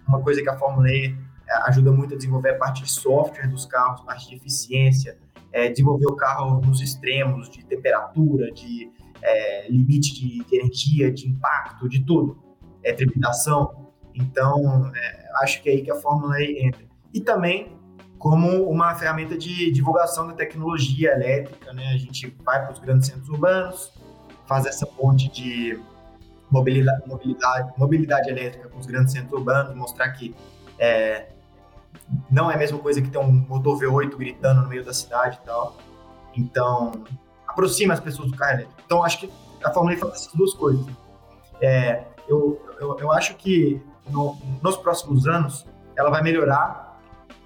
[0.07, 1.15] uma coisa que a Fórmula E
[1.47, 5.17] é, ajuda muito a desenvolver a parte de software dos carros, parte de eficiência,
[5.51, 8.91] é, desenvolver o carro nos extremos de temperatura, de
[9.21, 12.37] é, limite de, energia, de impacto, de tudo,
[12.83, 13.91] é, trepidação.
[14.13, 16.88] Então, é, acho que é aí que a Fórmula E entra.
[17.13, 17.77] E também
[18.17, 21.93] como uma ferramenta de divulgação da tecnologia elétrica, né?
[21.93, 23.93] A gente vai para os grandes centros urbanos,
[24.45, 25.79] faz essa ponte de
[26.51, 30.35] mobilidade, mobilidade, mobilidade elétrica com os grandes centros urbanos, mostrar que
[30.77, 31.29] é,
[32.29, 35.39] não é a mesma coisa que ter um motor V8 gritando no meio da cidade
[35.41, 35.77] e tal.
[36.35, 36.91] Então,
[37.47, 38.81] aproxima as pessoas do carro elétrico.
[38.85, 39.31] Então, acho que
[39.63, 40.85] a Fórmula E faz essas duas coisas.
[41.61, 46.88] É, eu, eu, eu, acho que no, nos próximos anos ela vai melhorar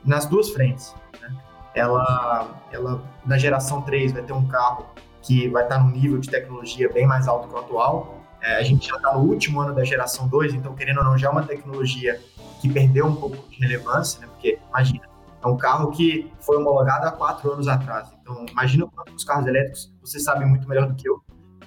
[0.05, 0.95] nas duas frentes.
[1.21, 1.35] Né?
[1.75, 4.85] Ela, ela, na geração 3, vai ter um carro
[5.21, 8.21] que vai estar num nível de tecnologia bem mais alto que o atual.
[8.41, 11.17] É, a gente já está no último ano da geração 2, então, querendo ou não,
[11.17, 12.19] já é uma tecnologia
[12.61, 14.27] que perdeu um pouco de relevância, né?
[14.27, 15.07] Porque, imagina,
[15.41, 18.09] é um carro que foi homologado há quatro anos atrás.
[18.21, 21.21] Então, imagina quantos carros elétricos, você sabe muito melhor do que eu,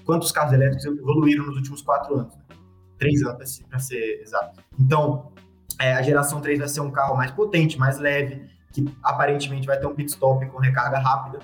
[0.05, 2.35] quantos carros elétricos evoluíram nos últimos quatro anos.
[2.37, 2.43] Né?
[2.99, 4.61] Três anos, para ser exato.
[4.79, 5.33] Então,
[5.81, 9.79] é, a geração 3 vai ser um carro mais potente, mais leve, que aparentemente vai
[9.79, 11.41] ter um pit stop com recarga rápida.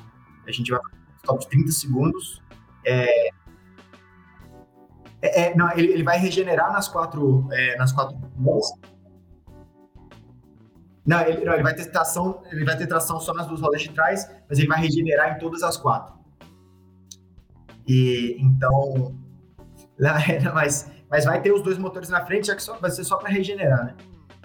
[0.47, 2.43] A gente vai fazer um stop de 30 segundos.
[2.85, 3.28] É,
[5.20, 8.18] é, é, não, ele, ele, vai regenerar nas quatro, é, nas quatro
[11.05, 13.83] não ele, não, ele vai ter tração, ele vai ter tração só nas duas rodas
[13.83, 16.14] de trás, mas ele vai regenerar em todas as quatro.
[17.87, 19.14] E então,
[20.55, 23.16] mas, mas vai ter os dois motores na frente, já que só, vai ser só
[23.16, 23.95] para regenerar, né?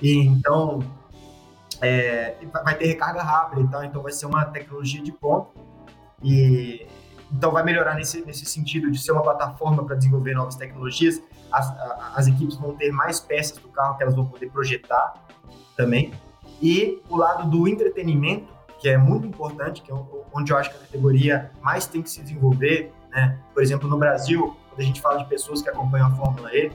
[0.02, 0.80] E então
[1.82, 5.50] é, vai ter recarga rápida e tal, então vai ser uma tecnologia de ponta
[6.24, 6.88] e
[7.32, 11.22] então vai melhorar nesse, nesse sentido de ser uma plataforma para desenvolver novas tecnologias.
[11.52, 11.74] As,
[12.16, 15.14] as equipes vão ter mais peças do carro que elas vão poder projetar
[15.76, 16.14] também
[16.62, 19.96] e o lado do entretenimento, que é muito importante, que é
[20.34, 23.40] onde eu acho que a categoria mais tem que se desenvolver, né?
[23.54, 26.72] Por exemplo, no Brasil, quando a gente fala de pessoas que acompanham a Fórmula E,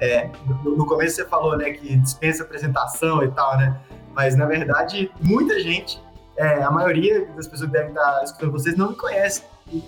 [0.00, 0.30] é,
[0.64, 3.80] no, no, começo você falou, né, que dispensa apresentação e tal, né?
[4.14, 6.00] Mas na verdade, muita gente,
[6.36, 9.42] é, a maioria das pessoas que devem estar escutando vocês não me conhece,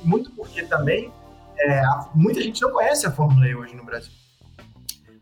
[0.05, 1.13] muito porque também
[1.59, 1.83] é,
[2.15, 4.13] muita gente não conhece a Fórmula E hoje no Brasil.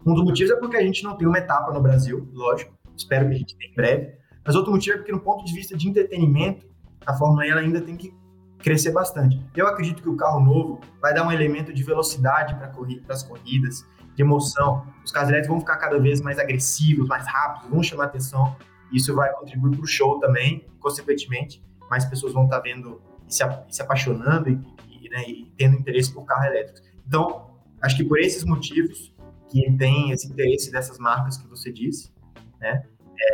[0.05, 3.29] Um dos motivos é porque a gente não tem uma etapa no Brasil, lógico espero
[3.29, 4.13] que a gente tenha em breve.
[4.45, 6.67] Mas outro motivo é porque, no ponto de vista de entretenimento,
[7.05, 8.13] a Fórmula E ainda tem que
[8.59, 9.41] crescer bastante.
[9.55, 13.23] Eu acredito que o carro novo vai dar um elemento de velocidade para corri as
[13.23, 13.85] corridas,
[14.17, 14.87] de emoção.
[15.05, 18.57] Os carros elétricos vão ficar cada vez mais agressivos, mais rápidos, vão chamar atenção.
[18.91, 23.35] Isso vai contribuir para o show também, consequentemente, mais pessoas vão estar tá vendo e
[23.35, 24.59] se, se apaixonando e,
[24.89, 26.87] e, né, e tendo interesse por carro elétrico.
[27.07, 27.51] Então,
[27.83, 29.15] acho que por esses motivos
[29.49, 32.13] que tem esse interesse dessas marcas que você disse,
[32.61, 32.85] né?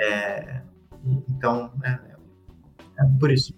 [0.00, 0.62] É,
[1.28, 1.90] então, é,
[2.98, 3.54] é por isso.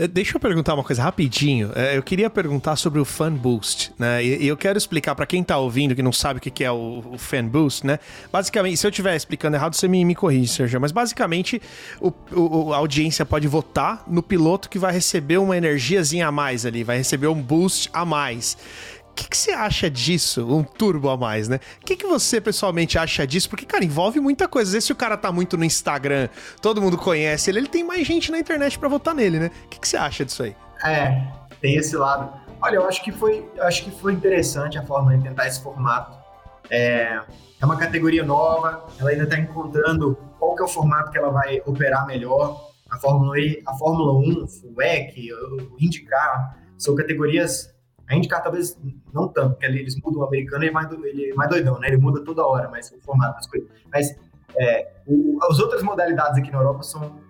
[0.00, 1.72] É, deixa eu perguntar uma coisa rapidinho.
[1.74, 4.24] É, eu queria perguntar sobre o Fan Boost, né?
[4.24, 7.16] E eu quero explicar para quem tá ouvindo que não sabe o que é o,
[7.18, 7.98] Fan Boost, né?
[8.32, 10.80] Basicamente, se eu estiver explicando errado, você me, me corrige, Sérgio.
[10.80, 11.60] Mas basicamente,
[12.00, 16.64] o, o, a audiência pode votar no piloto que vai receber uma energiazinha a mais
[16.64, 18.56] ali, vai receber um boost a mais
[19.20, 20.46] que, que você acha disso?
[20.46, 21.60] Um turbo a mais, né?
[21.82, 23.50] O que, que você pessoalmente acha disso?
[23.50, 24.68] Porque, cara, envolve muita coisa.
[24.68, 26.28] Às vezes, se o cara tá muito no Instagram,
[26.62, 29.50] todo mundo conhece ele, ele tem mais gente na internet para votar nele, né?
[29.66, 30.56] O que, que você acha disso aí?
[30.84, 31.22] É,
[31.60, 32.32] tem esse lado.
[32.62, 36.16] Olha, eu acho que foi, acho que foi interessante a forma de tentar esse formato.
[36.70, 37.20] É,
[37.60, 41.30] é uma categoria nova, ela ainda está encontrando qual que é o formato que ela
[41.30, 42.70] vai operar melhor.
[42.90, 47.72] A Fórmula, e, a Fórmula 1, o WEC, o IndyCar, são categorias
[48.10, 48.76] a IndyCar talvez
[49.14, 51.78] não tanto, porque ali eles mudam o americano, ele é mais, ele é mais doidão,
[51.78, 51.86] né?
[51.88, 53.68] Ele muda toda hora, mas o formato das coisas.
[53.92, 54.16] Mas
[54.58, 57.20] é, o, as outras modalidades aqui na Europa são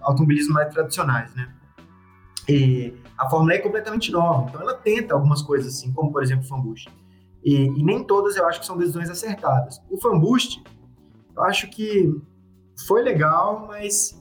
[0.00, 1.52] automobilismo mais tradicionais, né?
[2.48, 6.44] E a Fórmula é completamente nova, então ela tenta algumas coisas assim, como por exemplo
[6.44, 6.88] o Fanboost.
[7.42, 9.80] E, e nem todas eu acho que são decisões acertadas.
[9.90, 10.62] O Fanboost,
[11.36, 12.14] eu acho que
[12.86, 14.20] foi legal, mas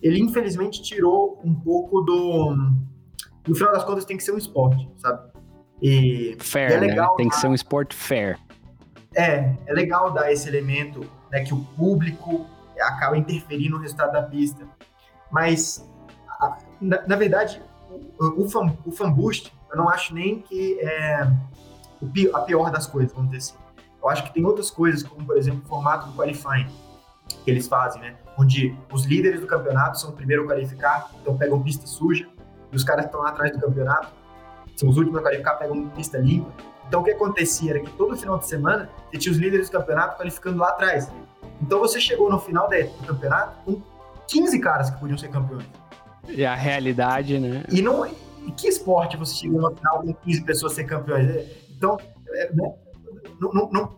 [0.00, 2.56] ele infelizmente tirou um pouco do.
[3.46, 5.31] No final das contas, tem que ser um esporte, sabe?
[5.82, 6.86] E, fair, e é né?
[6.86, 7.16] legal né?
[7.16, 8.38] Tem que ser um esporte fair.
[9.16, 12.46] É, é legal dar esse elemento né, que o público
[12.80, 14.64] acaba interferindo no resultado da pista.
[15.30, 15.88] Mas,
[16.80, 17.60] na, na verdade,
[18.18, 21.28] o, o, fan, o fan boost, eu não acho nem que é
[22.32, 23.62] a pior das coisas, vamos dizer assim.
[24.02, 26.66] Eu acho que tem outras coisas, como, por exemplo, o formato do qualifying
[27.44, 28.16] que eles fazem, né?
[28.36, 32.28] Onde os líderes do campeonato são o primeiro a qualificar, então pegam pista suja,
[32.70, 34.08] e os caras que estão lá atrás do campeonato
[34.82, 36.52] são os últimos a qualificar, pegam pista limpa.
[36.88, 39.78] Então o que acontecia era que todo final de semana você tinha os líderes do
[39.78, 41.10] campeonato qualificando lá atrás.
[41.60, 43.80] Então você chegou no final do campeonato com
[44.26, 45.64] 15 caras que podiam ser campeões.
[46.28, 47.64] E a realidade, né?
[47.70, 48.04] E não.
[48.06, 51.46] E que esporte você chegou no final com 15 pessoas ser campeões?
[51.70, 51.96] Então,
[52.34, 52.74] é, né?
[53.40, 53.96] não, não, não,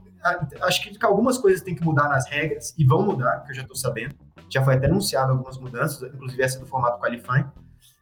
[0.62, 3.62] acho que algumas coisas têm que mudar nas regras, e vão mudar, que eu já
[3.62, 4.14] estou sabendo.
[4.50, 7.46] Já foi até anunciado algumas mudanças, inclusive essa do formato qualifying.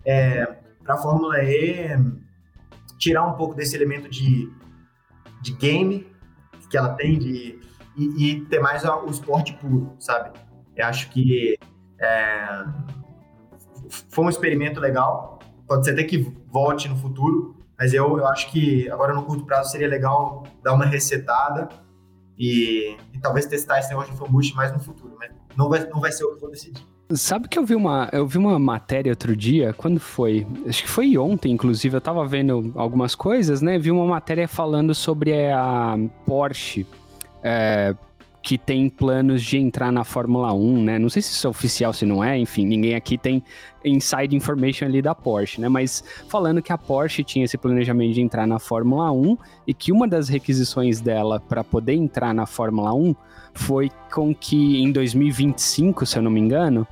[0.04, 0.44] É,
[0.84, 1.96] Para a Fórmula E,
[3.02, 4.48] tirar um pouco desse elemento de,
[5.40, 6.06] de game
[6.70, 7.58] que ela tem, de,
[7.96, 10.38] e, e ter mais o esporte puro, sabe?
[10.76, 11.58] Eu acho que
[12.00, 12.64] é,
[14.08, 15.40] foi um experimento legal.
[15.66, 19.44] Pode ser até que volte no futuro, mas eu, eu acho que agora no curto
[19.44, 21.68] prazo seria legal dar uma resetada
[22.38, 25.16] e, e talvez testar esse negócio de fanbush mais no futuro.
[25.18, 26.86] Mas não vai, não vai ser o que vou decidir.
[27.14, 30.46] Sabe que eu vi uma, eu vi uma matéria outro dia, quando foi?
[30.66, 33.78] Acho que foi ontem, inclusive, eu tava vendo algumas coisas, né?
[33.78, 36.86] Vi uma matéria falando sobre a Porsche
[37.42, 37.94] é,
[38.42, 40.98] que tem planos de entrar na Fórmula 1, né?
[40.98, 43.42] Não sei se isso é oficial, se não é, enfim, ninguém aqui tem
[43.84, 45.68] inside information ali da Porsche, né?
[45.68, 49.92] Mas falando que a Porsche tinha esse planejamento de entrar na Fórmula 1 e que
[49.92, 53.14] uma das requisições dela para poder entrar na Fórmula 1
[53.54, 56.86] foi com que em 2025, se eu não me engano,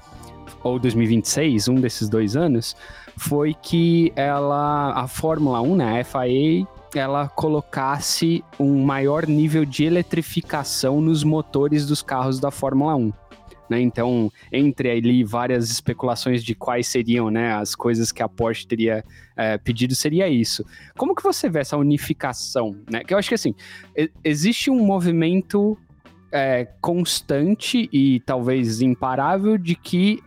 [0.62, 2.76] ou 2026, um desses dois anos,
[3.16, 9.84] foi que ela, a Fórmula 1, né, a FIA ela colocasse um maior nível de
[9.84, 13.12] eletrificação nos motores dos carros da Fórmula 1.
[13.68, 13.80] Né?
[13.80, 19.04] Então, entre ali várias especulações de quais seriam né, as coisas que a Porsche teria
[19.36, 20.64] é, pedido, seria isso.
[20.96, 22.76] Como que você vê essa unificação?
[22.90, 23.04] Né?
[23.04, 23.54] Que eu acho que assim,
[24.24, 25.78] existe um movimento
[26.32, 30.22] é, constante e talvez imparável de que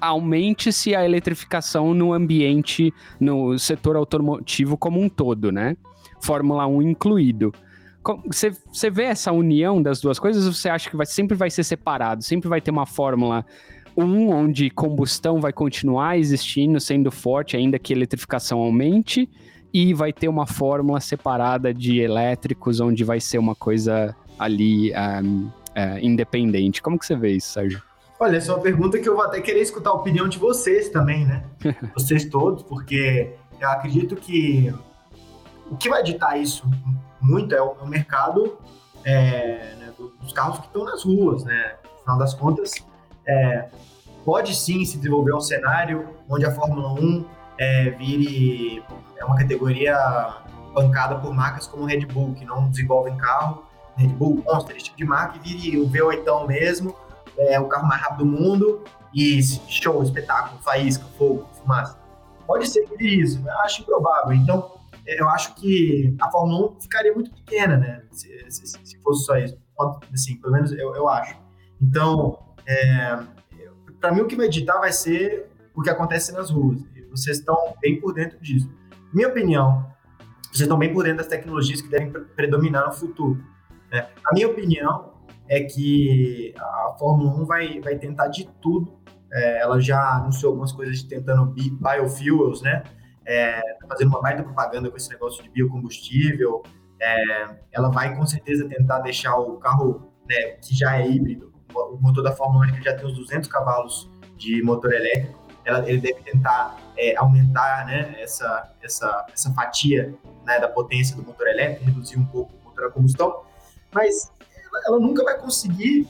[0.00, 5.76] aumente-se a eletrificação no ambiente, no setor automotivo como um todo, né?
[6.20, 7.52] Fórmula 1 incluído.
[8.26, 11.50] Você, você vê essa união das duas coisas ou você acha que vai, sempre vai
[11.50, 12.22] ser separado?
[12.22, 13.44] Sempre vai ter uma Fórmula
[13.96, 19.28] 1 onde combustão vai continuar existindo, sendo forte, ainda que a eletrificação aumente,
[19.72, 25.46] e vai ter uma fórmula separada de elétricos, onde vai ser uma coisa ali um,
[25.46, 26.80] uh, é, independente.
[26.80, 27.82] Como que você vê isso, Sérgio?
[28.18, 30.88] Olha, essa é uma pergunta que eu vou até querer escutar a opinião de vocês
[30.88, 31.44] também, né?
[31.94, 34.74] vocês todos, porque eu acredito que
[35.70, 36.68] o que vai ditar isso
[37.20, 38.58] muito é o, é o mercado
[39.04, 41.76] é, né, dos carros que estão nas ruas, né?
[41.84, 42.72] No final das contas,
[43.26, 43.68] é,
[44.24, 47.24] pode sim se desenvolver um cenário onde a Fórmula 1
[47.58, 48.82] é, vire
[49.16, 49.96] é uma categoria
[50.74, 53.69] bancada por marcas como Red Bull, que não desenvolvem carro,
[54.00, 56.96] Red Bull, Monster, esse tipo de marca, e vire o V8 mesmo,
[57.36, 58.82] é o carro mais rápido do mundo
[59.14, 61.98] e show, espetáculo, faísca, fogo, fumaça.
[62.46, 64.32] Pode ser que isso, eu acho improvável.
[64.32, 68.02] Então, eu acho que a Fórmula 1 ficaria muito pequena, né?
[68.10, 69.56] Se, se, se fosse só isso.
[70.12, 71.36] Assim, pelo menos eu, eu acho.
[71.80, 73.18] Então, é,
[74.00, 76.80] para mim, o que vai editar vai ser o que acontece nas ruas.
[77.10, 78.70] Vocês estão bem por dentro disso.
[79.12, 79.86] Minha opinião,
[80.42, 83.42] vocês estão bem por dentro das tecnologias que devem predominar no futuro.
[83.90, 84.08] Né?
[84.24, 85.14] A minha opinião
[85.48, 88.98] é que a Fórmula 1 vai, vai tentar de tudo.
[89.32, 92.82] É, ela já anunciou algumas coisas tentando biofuels, né?
[93.24, 96.62] É, tá fazendo uma baita propaganda com esse negócio de biocombustível.
[97.00, 101.98] É, ela vai com certeza tentar deixar o carro né, que já é híbrido, o
[102.00, 105.38] motor da Fórmula 1 já tem uns 200 cavalos de motor elétrico.
[105.64, 110.14] Ela, ele deve tentar é, aumentar né, essa, essa, essa fatia
[110.46, 113.42] né, da potência do motor elétrico, reduzir um pouco o motor a combustão.
[113.92, 114.30] Mas
[114.86, 116.06] ela nunca vai conseguir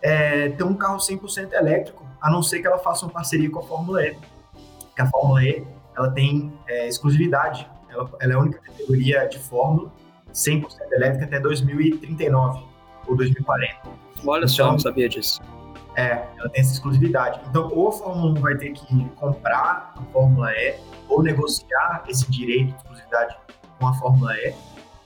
[0.00, 3.60] é, ter um carro 100% elétrico, a não ser que ela faça uma parceria com
[3.60, 4.16] a Fórmula E.
[4.94, 5.64] Que a Fórmula E
[5.96, 9.92] ela tem é, exclusividade, ela, ela, é a única categoria de Fórmula
[10.32, 12.64] 100% elétrica até 2039
[13.06, 13.76] ou 2040.
[14.24, 15.40] Olha então, só, não sabia disso.
[15.94, 17.40] É, ela tem essa exclusividade.
[17.48, 20.76] Então, ou a Fórmula 1 vai ter que comprar a Fórmula E,
[21.08, 23.36] ou negociar esse direito de exclusividade
[23.78, 24.54] com a Fórmula E,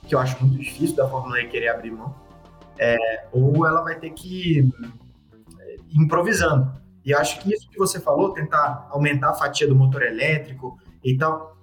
[0.07, 2.15] que eu acho muito difícil da Fórmula E querer abrir mão,
[2.79, 4.71] é, ou ela vai ter que ir
[5.93, 6.71] improvisando.
[7.05, 10.77] E eu acho que isso que você falou, tentar aumentar a fatia do motor elétrico
[11.03, 11.57] e tal,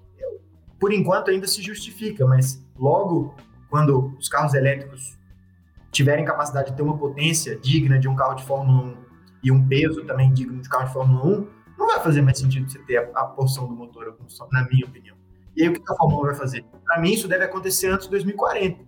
[0.79, 3.35] por enquanto ainda se justifica, mas logo
[3.69, 5.19] quando os carros elétricos
[5.91, 8.97] tiverem capacidade de ter uma potência digna de um carro de Fórmula 1
[9.45, 12.71] e um peso também digno de carro de Fórmula 1, não vai fazer mais sentido
[12.71, 14.17] você ter a, a porção do motor
[14.51, 15.17] na minha opinião.
[15.57, 16.65] E aí o que a Fórmula 1 vai fazer?
[16.85, 18.81] Para mim isso deve acontecer antes de 2040.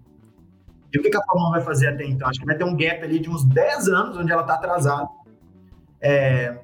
[0.92, 2.28] E o que a Fórmula 1 vai fazer até então?
[2.28, 5.08] Acho que vai ter um gap ali de uns 10 anos onde ela está atrasada.
[6.00, 6.58] É,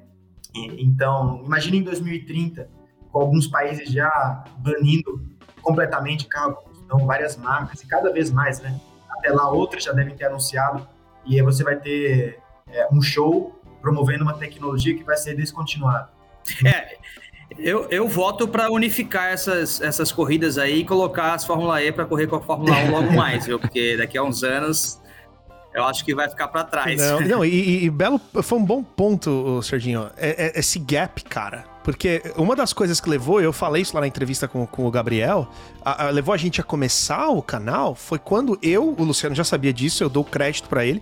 [0.55, 2.69] então, imagine em 2030,
[3.11, 5.21] com alguns países já banindo
[5.61, 6.57] completamente carro
[6.93, 8.79] então várias marcas e cada vez mais, né?
[9.09, 10.87] Até lá outras já devem ter anunciado
[11.25, 16.09] e aí você vai ter é, um show promovendo uma tecnologia que vai ser descontinuada.
[16.65, 16.97] É,
[17.57, 22.05] eu, eu voto para unificar essas, essas corridas aí e colocar as Fórmula E para
[22.05, 23.59] correr com a Fórmula 1 logo mais, viu?
[23.59, 25.01] Porque daqui a uns anos
[25.73, 27.01] eu acho que vai ficar para trás.
[27.01, 30.09] Não, não e, e, Belo foi um bom ponto, Serginho.
[30.15, 31.65] É, é, esse gap, cara.
[31.83, 34.91] Porque uma das coisas que levou, eu falei isso lá na entrevista com, com o
[34.91, 35.49] Gabriel,
[35.83, 39.43] a, a, levou a gente a começar o canal foi quando eu, o Luciano já
[39.43, 41.01] sabia disso, eu dou crédito para ele.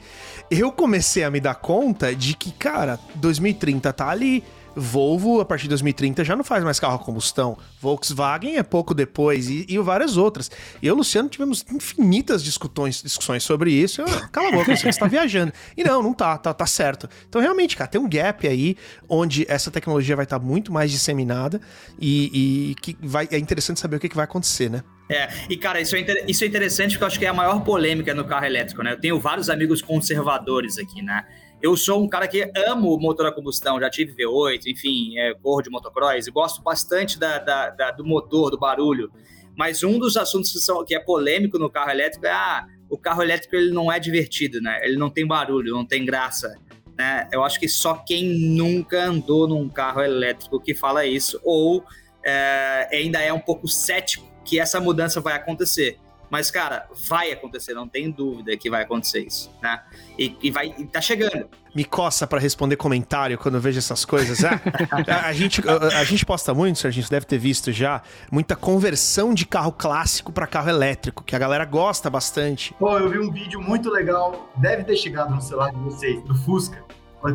[0.49, 4.43] Eu comecei a me dar conta de que, cara, 2030 tá ali
[4.75, 7.57] Volvo, a partir de 2030, já não faz mais carro a combustão.
[7.79, 10.49] Volkswagen é pouco depois e, e várias outras.
[10.81, 14.01] E eu Luciano tivemos infinitas discussões, discussões sobre isso.
[14.01, 15.51] Eu, cala a boca, você está viajando.
[15.75, 17.09] E não, não tá, tá, tá certo.
[17.27, 18.77] Então, realmente, cara, tem um gap aí
[19.09, 21.59] onde essa tecnologia vai estar tá muito mais disseminada
[21.99, 24.83] e, e, que vai, é interessante saber o que, que vai acontecer, né?
[25.09, 27.65] É, e cara, isso é, isso é interessante porque eu acho que é a maior
[27.65, 28.93] polêmica no carro elétrico, né?
[28.93, 31.25] Eu tenho vários amigos conservadores aqui, né?
[31.61, 35.61] Eu sou um cara que amo motor a combustão, já tive V8, enfim, é, corro
[35.61, 39.11] de motocross e gosto bastante da, da, da, do motor, do barulho.
[39.55, 42.97] Mas um dos assuntos que, são, que é polêmico no carro elétrico é ah, o
[42.97, 44.79] carro elétrico ele não é divertido, né?
[44.83, 46.55] Ele não tem barulho, não tem graça.
[46.97, 47.27] Né?
[47.31, 51.83] Eu acho que só quem nunca andou num carro elétrico que fala isso, ou
[52.25, 55.97] é, ainda é um pouco cético que essa mudança vai acontecer.
[56.31, 59.81] Mas, cara, vai acontecer, não tem dúvida que vai acontecer isso, né?
[60.17, 61.49] E, e vai, e tá chegando.
[61.75, 64.41] Me coça para responder comentário quando eu vejo essas coisas.
[64.41, 64.49] É,
[65.11, 68.01] a, a, gente, a, a, gente posta muito, a gente deve ter visto já,
[68.31, 72.73] muita conversão de carro clássico para carro elétrico, que a galera gosta bastante.
[72.79, 76.33] Pô, eu vi um vídeo muito legal, deve ter chegado no celular de vocês, do
[76.33, 76.81] Fusca.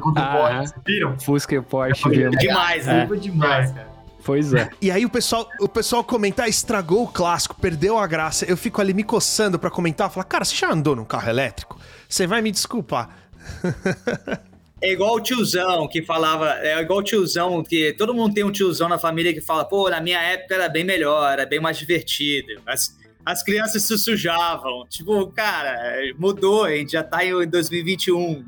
[0.00, 1.20] Contra ah, o Porsche, vocês viram?
[1.20, 2.22] Fusca e Porsche.
[2.22, 3.08] É, demais, né?
[3.10, 3.16] É.
[3.16, 3.95] demais, cara.
[4.26, 4.68] Pois é.
[4.82, 8.44] E aí o pessoal, o pessoal comentar, estragou o clássico, perdeu a graça.
[8.44, 11.78] Eu fico ali me coçando para comentar, falar, cara, você já andou num carro elétrico?
[12.08, 13.16] Você vai me desculpar.
[14.82, 18.52] É igual o tiozão que falava, é igual o tiozão que todo mundo tem um
[18.52, 21.78] tiozão na família que fala, pô, na minha época era bem melhor, era bem mais
[21.78, 22.60] divertido.
[22.66, 24.86] As, as crianças se sujavam.
[24.86, 28.44] Tipo, cara, mudou, a gente já tá em 2021.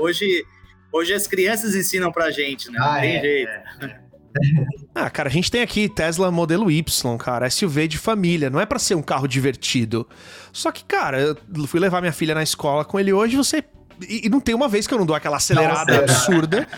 [0.00, 0.46] Hoje,
[0.92, 2.78] hoje as crianças ensinam pra gente, né?
[2.78, 3.50] Não ah, tem é, jeito.
[3.50, 4.00] É, é.
[4.94, 8.66] Ah, cara, a gente tem aqui Tesla modelo Y, cara, SUV de família, não é
[8.66, 10.06] para ser um carro divertido.
[10.52, 13.64] Só que, cara, eu fui levar minha filha na escola com ele hoje, você
[14.08, 16.68] e, não tem uma vez que eu não dou aquela acelerada Nossa, absurda.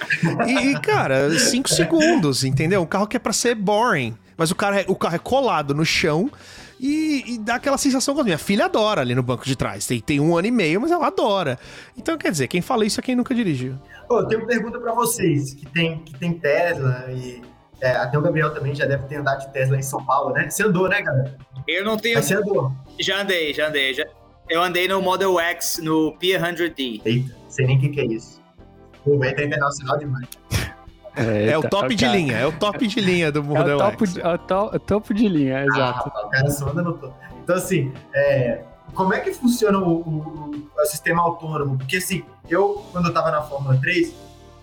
[0.47, 2.83] E, cara, cinco segundos, entendeu?
[2.83, 4.15] Um carro que é pra ser boring.
[4.37, 6.31] Mas o, cara é, o carro é colado no chão
[6.87, 8.15] e, e, dá aquela sensação.
[8.23, 9.87] Minha filha adora ali no banco de trás.
[9.87, 11.59] Tem, tem um ano e meio, mas ela adora.
[11.97, 13.79] Então, quer dizer, quem fala isso é quem nunca dirigiu.
[14.07, 17.41] Pô, eu tenho uma pergunta para vocês que tem, que tem Tesla e
[17.81, 20.51] é, até o Gabriel também já deve ter andado de Tesla em São Paulo, né?
[20.51, 21.35] Você andou, né, galera?
[21.67, 22.17] Eu não tenho.
[22.17, 22.71] Mas você andou?
[23.01, 23.95] Já andei, já andei.
[23.95, 24.05] Já...
[24.51, 27.01] Eu andei no Model X, no P100D.
[27.03, 28.43] Eita, sei nem o que, que é isso.
[29.07, 30.29] O evento é internacional demais.
[31.17, 33.91] É, é o top de linha, é o top de linha do Model é o
[33.91, 34.17] top, X.
[34.17, 36.13] É o to, topo de linha, é exato.
[36.15, 37.15] Ah, o cara só anda no topo.
[37.43, 41.79] Então, assim, é, como é que funciona o, o, o, sistema autônomo?
[41.79, 44.15] Porque, assim, eu, quando eu tava na Fórmula 3,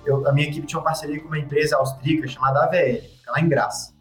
[0.06, 3.40] eu, a minha equipe tinha uma parceria com uma empresa austríaca chamada AVL, fica lá
[3.40, 3.94] em Graça.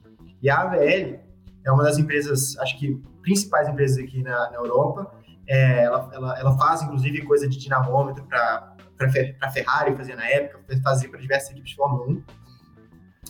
[0.43, 1.21] E a AVL
[1.65, 5.13] é uma das empresas, acho que principais empresas aqui na, na Europa.
[5.47, 8.77] É, ela, ela, ela, faz, inclusive, coisa de dinamômetro para
[9.53, 12.23] Ferrari, fazia na época, fazia para diversas equipes de Fórmula 1.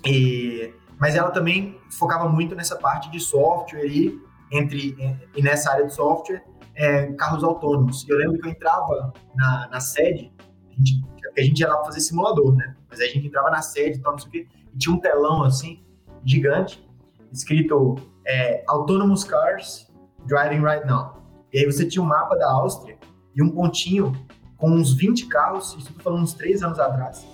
[0.06, 4.18] E, mas ela também focava muito nessa parte de software e,
[4.50, 4.96] entre,
[5.36, 6.42] e nessa área de software,
[6.74, 8.08] é, carros autônomos.
[8.08, 10.32] Eu lembro que eu entrava na, na sede,
[10.68, 11.02] a gente,
[11.36, 12.74] a gente ia lá fazer simulador, né?
[12.88, 14.98] Mas a gente entrava na sede e tal, não sei o quê, e tinha um
[14.98, 15.84] telão assim,
[16.24, 16.86] gigante,
[17.32, 17.96] escrito
[18.26, 19.90] é, Autonomous Cars
[20.26, 21.22] Driving Right Now.
[21.52, 22.98] E aí você tinha um mapa da Áustria
[23.34, 24.12] e um pontinho
[24.56, 27.26] com uns 20 carros, isso eu tô falando uns 3 anos atrás,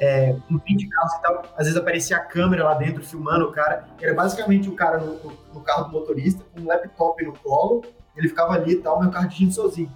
[0.00, 0.34] é,
[0.66, 3.86] fim de carro e tal, às vezes aparecia a câmera lá dentro filmando o cara.
[4.00, 7.82] Era basicamente o cara no, no, carro do motorista, com um laptop no colo,
[8.16, 9.92] ele ficava ali e tal, meu carro dirigindo sozinho.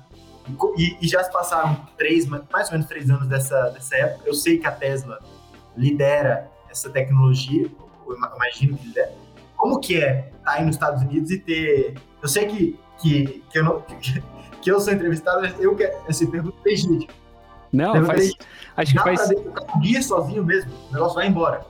[0.77, 4.29] E, e, já se passaram três, mais ou menos três anos dessa, dessa época.
[4.29, 5.19] Eu sei que a Tesla
[5.75, 7.71] lidera essa tecnologia,
[8.07, 9.11] eu imagino que lidera.
[9.57, 11.95] Como que é estar tá aí nos Estados Unidos e ter...
[12.21, 14.23] Eu sei que, que, que, eu, não, que,
[14.61, 15.97] que eu sou entrevistado, eu quero...
[16.07, 17.24] Assim, pergunta legítima
[17.75, 18.33] não, faz.
[18.77, 19.29] Acho que faz.
[19.81, 21.65] Guia sozinho mesmo, o negócio vai embora.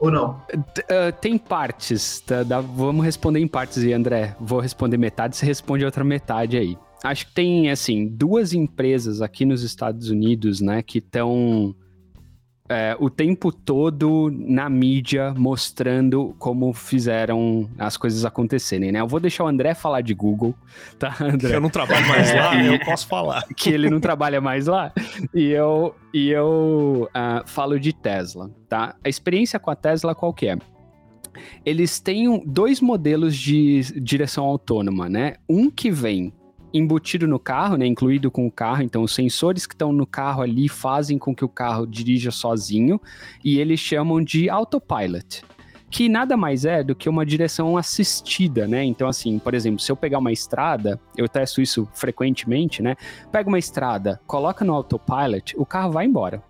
[0.00, 0.30] Ou não?
[0.52, 4.34] Uh, tem partes, tá, dá, vamos responder em partes aí, André.
[4.40, 6.76] Vou responder metade, você responde outra metade aí.
[7.04, 11.74] Acho que tem, assim, duas empresas aqui nos Estados Unidos, né, que estão
[12.72, 19.00] é, o tempo todo na mídia mostrando como fizeram as coisas acontecerem, né?
[19.00, 20.54] Eu vou deixar o André falar de Google,
[20.98, 21.56] tá, André?
[21.56, 23.44] Eu não trabalho mais é, lá, eu posso falar.
[23.56, 24.92] Que ele não trabalha mais lá.
[25.34, 28.96] E eu, e eu uh, falo de Tesla, tá?
[29.04, 30.56] A experiência com a Tesla qual que é?
[31.64, 35.34] Eles têm dois modelos de direção autônoma, né?
[35.48, 36.32] Um que vem
[36.72, 38.82] embutido no carro, né, incluído com o carro.
[38.82, 43.00] Então, os sensores que estão no carro ali fazem com que o carro dirija sozinho
[43.44, 45.44] e eles chamam de autopilot.
[45.90, 48.82] Que nada mais é do que uma direção assistida, né?
[48.82, 52.96] Então, assim, por exemplo, se eu pegar uma estrada, eu testo isso frequentemente, né?
[53.30, 56.42] Pega uma estrada, coloca no autopilot, o carro vai embora.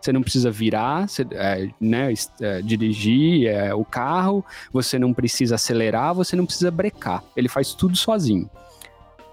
[0.00, 5.56] Você não precisa virar, você, é, né, é, dirigir é, o carro, você não precisa
[5.56, 7.22] acelerar, você não precisa brecar.
[7.36, 8.48] Ele faz tudo sozinho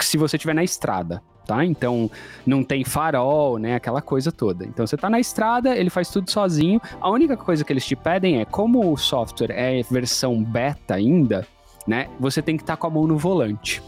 [0.06, 1.64] se você estiver na estrada, tá?
[1.66, 2.10] Então
[2.46, 3.76] não tem farol, né?
[3.76, 4.66] Aquela coisa toda.
[4.66, 6.82] Então você tá na estrada, ele faz tudo sozinho.
[7.00, 11.48] A única coisa que eles te pedem é, como o software é versão beta ainda,
[11.88, 12.10] né?
[12.20, 13.82] Você tem que estar tá com a mão no volante.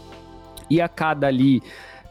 [0.68, 1.62] E a cada ali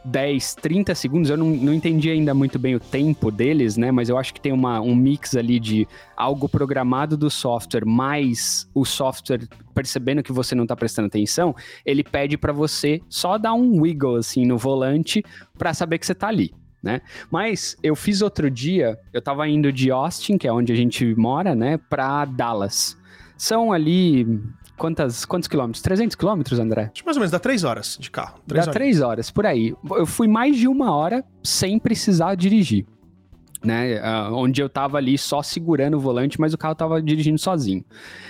[0.06, 3.92] 10, 30 segundos, eu não, não entendi ainda muito bem o tempo deles, né?
[3.92, 8.70] Mas eu acho que tem uma, um mix ali de algo programado do software, mais
[8.74, 13.54] o software percebendo que você não está prestando atenção, ele pede para você só dar
[13.54, 15.24] um wiggle assim no volante
[15.58, 16.54] para saber que você está ali.
[16.84, 17.02] Né?
[17.32, 21.16] Mas eu fiz outro dia, eu estava indo de Austin, que é onde a gente
[21.16, 22.96] mora, né, para Dallas.
[23.36, 24.40] São ali
[24.78, 25.82] quantas, quantos quilômetros?
[25.82, 26.92] 300 quilômetros, André?
[26.94, 28.40] Acho mais ou menos, dá três horas de carro.
[28.48, 28.74] Três dá horas.
[28.74, 29.74] três horas, por aí.
[29.92, 32.86] Eu fui mais de uma hora sem precisar dirigir.
[33.64, 37.40] Né, uh, onde eu tava ali só segurando o volante, mas o carro tava dirigindo
[37.40, 37.84] sozinho.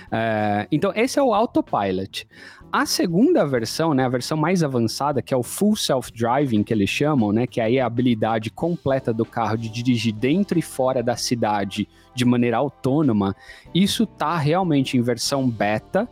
[0.06, 2.26] Uh, então, esse é o autopilot.
[2.72, 6.90] A segunda versão, né, a versão mais avançada, que é o Full Self-Driving, que eles
[6.90, 11.02] chamam, né, que aí é a habilidade completa do carro de dirigir dentro e fora
[11.02, 13.36] da cidade de maneira autônoma,
[13.74, 16.08] isso tá realmente em versão beta,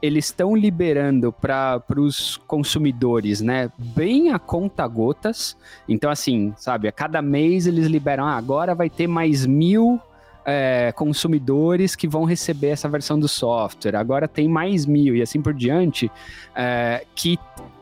[0.00, 5.56] eles estão liberando para os consumidores, né, bem a conta gotas.
[5.88, 10.00] Então, assim, sabe, a cada mês eles liberam, ah, agora vai ter mais mil
[10.44, 15.42] é, consumidores que vão receber essa versão do software, agora tem mais mil e assim
[15.42, 16.10] por diante,
[16.54, 17.38] é, que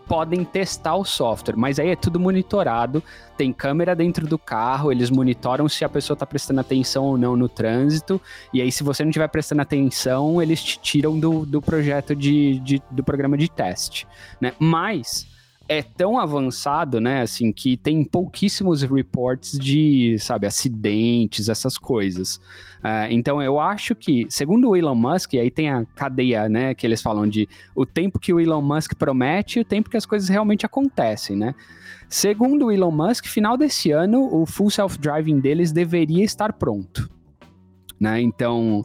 [0.07, 3.03] podem testar o software, mas aí é tudo monitorado,
[3.37, 7.37] tem câmera dentro do carro, eles monitoram se a pessoa está prestando atenção ou não
[7.37, 8.21] no trânsito,
[8.53, 12.59] e aí se você não estiver prestando atenção, eles te tiram do, do projeto de,
[12.61, 14.07] de, do programa de teste,
[14.41, 14.53] né?
[14.59, 15.27] Mas
[15.69, 22.37] é tão avançado, né, assim, que tem pouquíssimos reports de, sabe, acidentes, essas coisas.
[22.81, 26.87] Uh, então, eu acho que, segundo o Elon Musk, aí tem a cadeia, né, que
[26.87, 30.05] eles falam de o tempo que o Elon Musk promete e o tempo que as
[30.05, 31.55] coisas realmente acontecem, né?
[32.11, 37.11] Segundo o Elon Musk, final desse ano, o full self-driving deles deveria estar pronto,
[37.99, 38.21] né?
[38.21, 38.85] Então,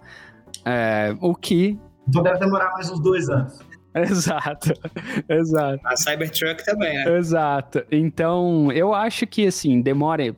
[0.63, 1.77] é, o que...
[2.07, 3.59] Então deve demorar mais uns dois anos.
[4.09, 4.73] Exato,
[5.27, 5.81] exato.
[5.83, 7.17] A Cybertruck também, né?
[7.17, 7.83] Exato.
[7.91, 10.35] Então, eu acho que, assim, demora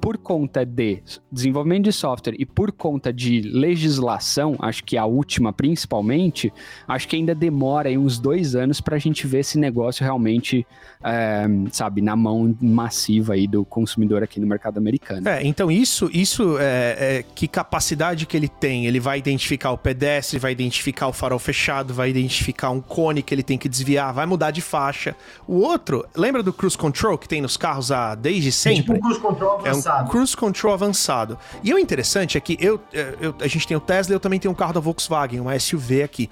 [0.00, 5.52] por conta de desenvolvimento de software e por conta de legislação, acho que a última
[5.52, 6.52] principalmente,
[6.86, 10.66] acho que ainda demora aí uns dois anos para a gente ver esse negócio realmente,
[11.04, 15.28] é, sabe, na mão massiva aí do consumidor aqui no mercado americano.
[15.28, 18.86] É, então isso, isso é, é que capacidade que ele tem?
[18.86, 23.34] Ele vai identificar o pedestre, vai identificar o farol fechado, vai identificar um cone que
[23.34, 25.14] ele tem que desviar, vai mudar de faixa.
[25.46, 28.78] O outro, lembra do cruise control que tem nos carros há desde sempre?
[28.78, 29.98] É tipo um cruise control avançado.
[29.98, 31.38] É um cruise control avançado.
[31.62, 34.52] E o interessante é que eu, eu, a gente tem o Tesla, eu também tenho
[34.52, 36.30] um carro da Volkswagen, uma SUV aqui.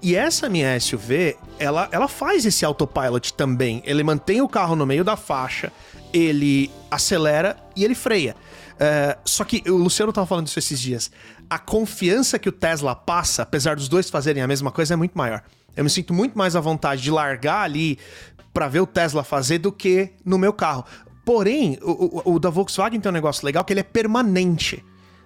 [0.00, 3.82] E essa minha SUV, ela, ela faz esse autopilot também.
[3.84, 5.72] Ele mantém o carro no meio da faixa,
[6.12, 8.36] ele acelera e ele freia.
[8.76, 11.10] Uh, só que o Luciano tava falando isso esses dias.
[11.48, 15.16] A confiança que o Tesla passa, apesar dos dois fazerem a mesma coisa, é muito
[15.16, 15.42] maior.
[15.76, 17.98] Eu me sinto muito mais à vontade de largar ali
[18.52, 20.84] para ver o Tesla fazer do que no meu carro.
[21.24, 24.82] Porém, o, o, o, da Volkswagen tem um negócio legal que ele é permanente.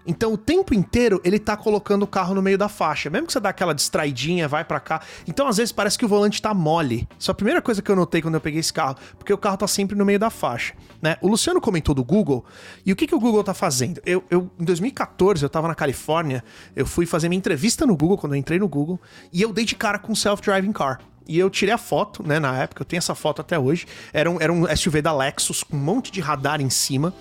[0.06, 3.10] Então o tempo inteiro ele tá colocando o carro no meio da faixa.
[3.10, 5.02] Mesmo que você dá aquela distraidinha, vai para cá.
[5.26, 7.06] Então às vezes parece que o volante tá mole.
[7.18, 9.38] Isso é a primeira coisa que eu notei quando eu peguei esse carro, porque o
[9.38, 11.16] carro tá sempre no meio da faixa, né?
[11.20, 12.44] O Luciano comentou do Google.
[12.84, 14.00] E o que que o Google tá fazendo?
[14.04, 16.42] Eu, eu em 2014 eu tava na Califórnia,
[16.74, 19.00] eu fui fazer minha entrevista no Google quando eu entrei no Google,
[19.32, 21.00] e eu dei de cara com self-driving car.
[21.30, 23.86] E eu tirei a foto, né, na época, eu tenho essa foto até hoje.
[24.12, 27.14] Era um, era um SUV da Lexus com um monte de radar em cima.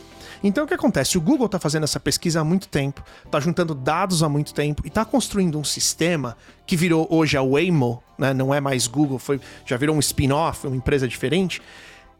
[0.43, 1.17] Então o que acontece?
[1.17, 4.83] O Google está fazendo essa pesquisa há muito tempo, está juntando dados há muito tempo
[4.85, 8.33] e está construindo um sistema que virou hoje a Waymo, né?
[8.33, 11.59] Não é mais Google, foi já virou um spin-off, uma empresa diferente.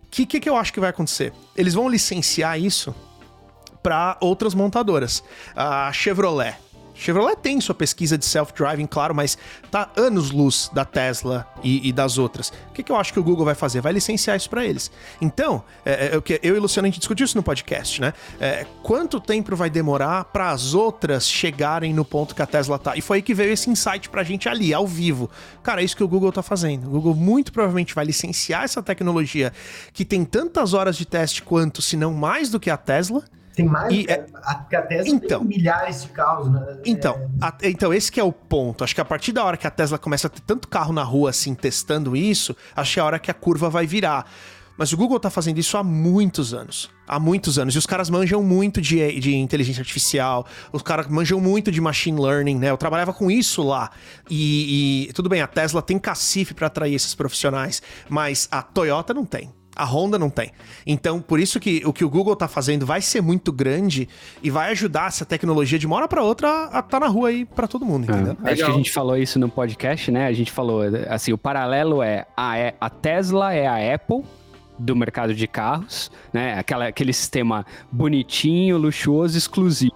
[0.06, 1.32] O que, que, que eu acho que vai acontecer?
[1.56, 2.94] Eles vão licenciar isso
[3.82, 5.24] para outras montadoras.
[5.56, 6.56] A Chevrolet
[7.00, 9.38] Chevrolet tem sua pesquisa de self-driving, claro, mas
[9.72, 12.50] tá anos luz da Tesla e, e das outras.
[12.70, 13.80] O que, que, eu acho que o Google vai fazer?
[13.80, 14.92] Vai licenciar isso para eles.
[15.22, 18.14] Então, é, é, eu e o Luciano a gente discutiu isso no podcast, né?
[18.40, 22.98] É, quanto tempo vai demorar para as outras chegarem no ponto que a Tesla tá?
[22.98, 25.30] E foi aí que veio esse insight pra gente ali, ao vivo.
[25.64, 26.88] Cara, é isso que o Google tá fazendo.
[26.88, 29.54] O Google muito provavelmente vai licenciar essa tecnologia
[29.94, 33.24] que tem tantas horas de teste quanto, se não mais do que a Tesla
[33.60, 33.94] tem mais.
[33.94, 36.78] E, é, a, a Tesla então, tem milhares de carros, né?
[36.86, 37.46] Então, é...
[37.46, 38.84] a, então, esse que é o ponto.
[38.84, 41.04] Acho que a partir da hora que a Tesla começa a ter tanto carro na
[41.04, 44.26] rua assim, testando isso, acho que é a hora que a curva vai virar.
[44.78, 46.90] Mas o Google tá fazendo isso há muitos anos.
[47.06, 47.76] Há muitos anos.
[47.76, 52.18] E os caras manjam muito de, de inteligência artificial, os caras manjam muito de machine
[52.18, 52.70] learning, né?
[52.70, 53.92] Eu trabalhava com isso lá.
[54.30, 59.14] E, e tudo bem, a Tesla tem cacife para atrair esses profissionais, mas a Toyota
[59.14, 59.52] não tem.
[59.80, 60.52] A Honda não tem.
[60.86, 64.08] Então, por isso que o que o Google está fazendo vai ser muito grande
[64.44, 67.30] e vai ajudar essa tecnologia de uma hora para outra a estar tá na rua
[67.30, 68.38] aí para todo mundo, entendeu?
[68.44, 70.28] É, acho que a gente falou isso no podcast, né?
[70.28, 74.24] A gente falou assim, o paralelo é a, é, a Tesla é a Apple
[74.78, 76.58] do mercado de carros, né?
[76.58, 79.94] Aquela, aquele sistema bonitinho, luxuoso, exclusivo.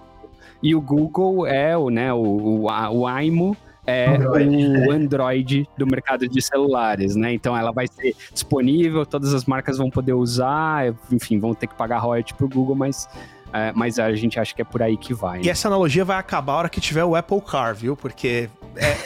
[0.62, 3.54] E o Google é o, né, o, o, o AIMO
[3.86, 4.56] é Android.
[4.56, 7.32] o Android do mercado de celulares, né?
[7.32, 11.74] Então ela vai ser disponível, todas as marcas vão poder usar, enfim, vão ter que
[11.74, 13.08] pagar royalty pro Google, mas
[13.52, 15.38] é, mas a gente acha que é por aí que vai.
[15.38, 15.44] Né?
[15.44, 17.94] E essa analogia vai acabar a hora que tiver o Apple Car, viu?
[17.94, 18.96] Porque é,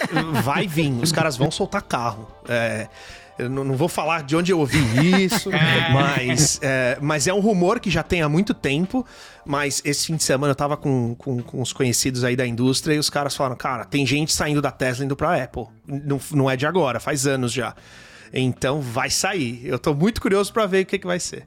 [0.42, 2.26] vai vir, os caras vão soltar carro.
[2.48, 2.88] É,
[3.38, 4.78] eu não, vou falar de onde eu ouvi
[5.24, 5.50] isso,
[5.92, 9.06] mas, é, mas é um rumor que já tem há muito tempo.
[9.46, 12.94] Mas esse fim de semana eu tava com, com, com os conhecidos aí da indústria
[12.94, 15.66] e os caras falaram: cara, tem gente saindo da Tesla indo pra Apple.
[15.86, 17.74] Não, não é de agora, faz anos já.
[18.32, 19.64] Então vai sair.
[19.64, 21.46] Eu tô muito curioso para ver o que, que vai ser.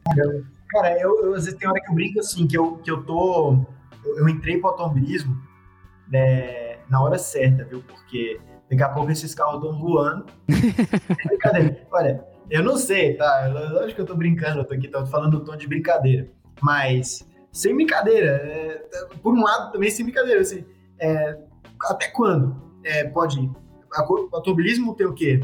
[0.72, 3.04] Cara, eu, eu, às vezes tem hora que eu brinco assim, que eu, que eu
[3.04, 3.58] tô.
[4.04, 5.38] Eu, eu entrei pro automobilismo
[6.08, 7.84] né, na hora certa, viu?
[7.88, 8.40] Porque
[8.72, 10.26] Daqui a pouco esses carros estão voando.
[11.28, 11.86] brincadeira.
[11.92, 13.48] Olha, eu não sei, tá?
[13.48, 16.30] Lógico que eu tô brincando, eu tô aqui tô falando o tom de brincadeira.
[16.62, 18.82] Mas, sem brincadeira, é,
[19.22, 20.64] por um lado também sem brincadeira, assim,
[20.98, 21.38] é,
[21.84, 22.56] até quando
[22.86, 23.52] é, pode ir?
[24.08, 25.42] O automobilismo tem o quê?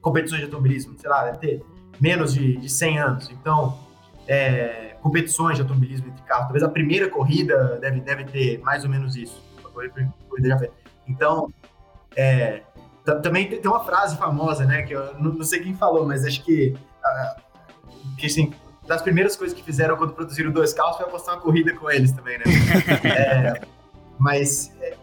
[0.00, 1.64] Competições de automobilismo, sei lá, deve ter
[2.00, 3.30] menos de, de 100 anos.
[3.30, 3.76] Então,
[4.28, 6.44] é, competições de automobilismo entre carros.
[6.44, 9.42] Talvez a primeira corrida deve, deve ter mais ou menos isso.
[11.08, 11.52] Então,
[12.16, 12.62] é,
[13.22, 14.82] também tem uma frase famosa, né?
[14.82, 17.40] Que eu não, sei quem falou, mas acho que, uh,
[18.16, 18.52] que assim,
[18.86, 22.12] das primeiras coisas que fizeram quando produziram dois carros foi apostar uma corrida com eles
[22.12, 22.44] também, né?
[23.04, 23.60] é,
[24.18, 24.96] mas é,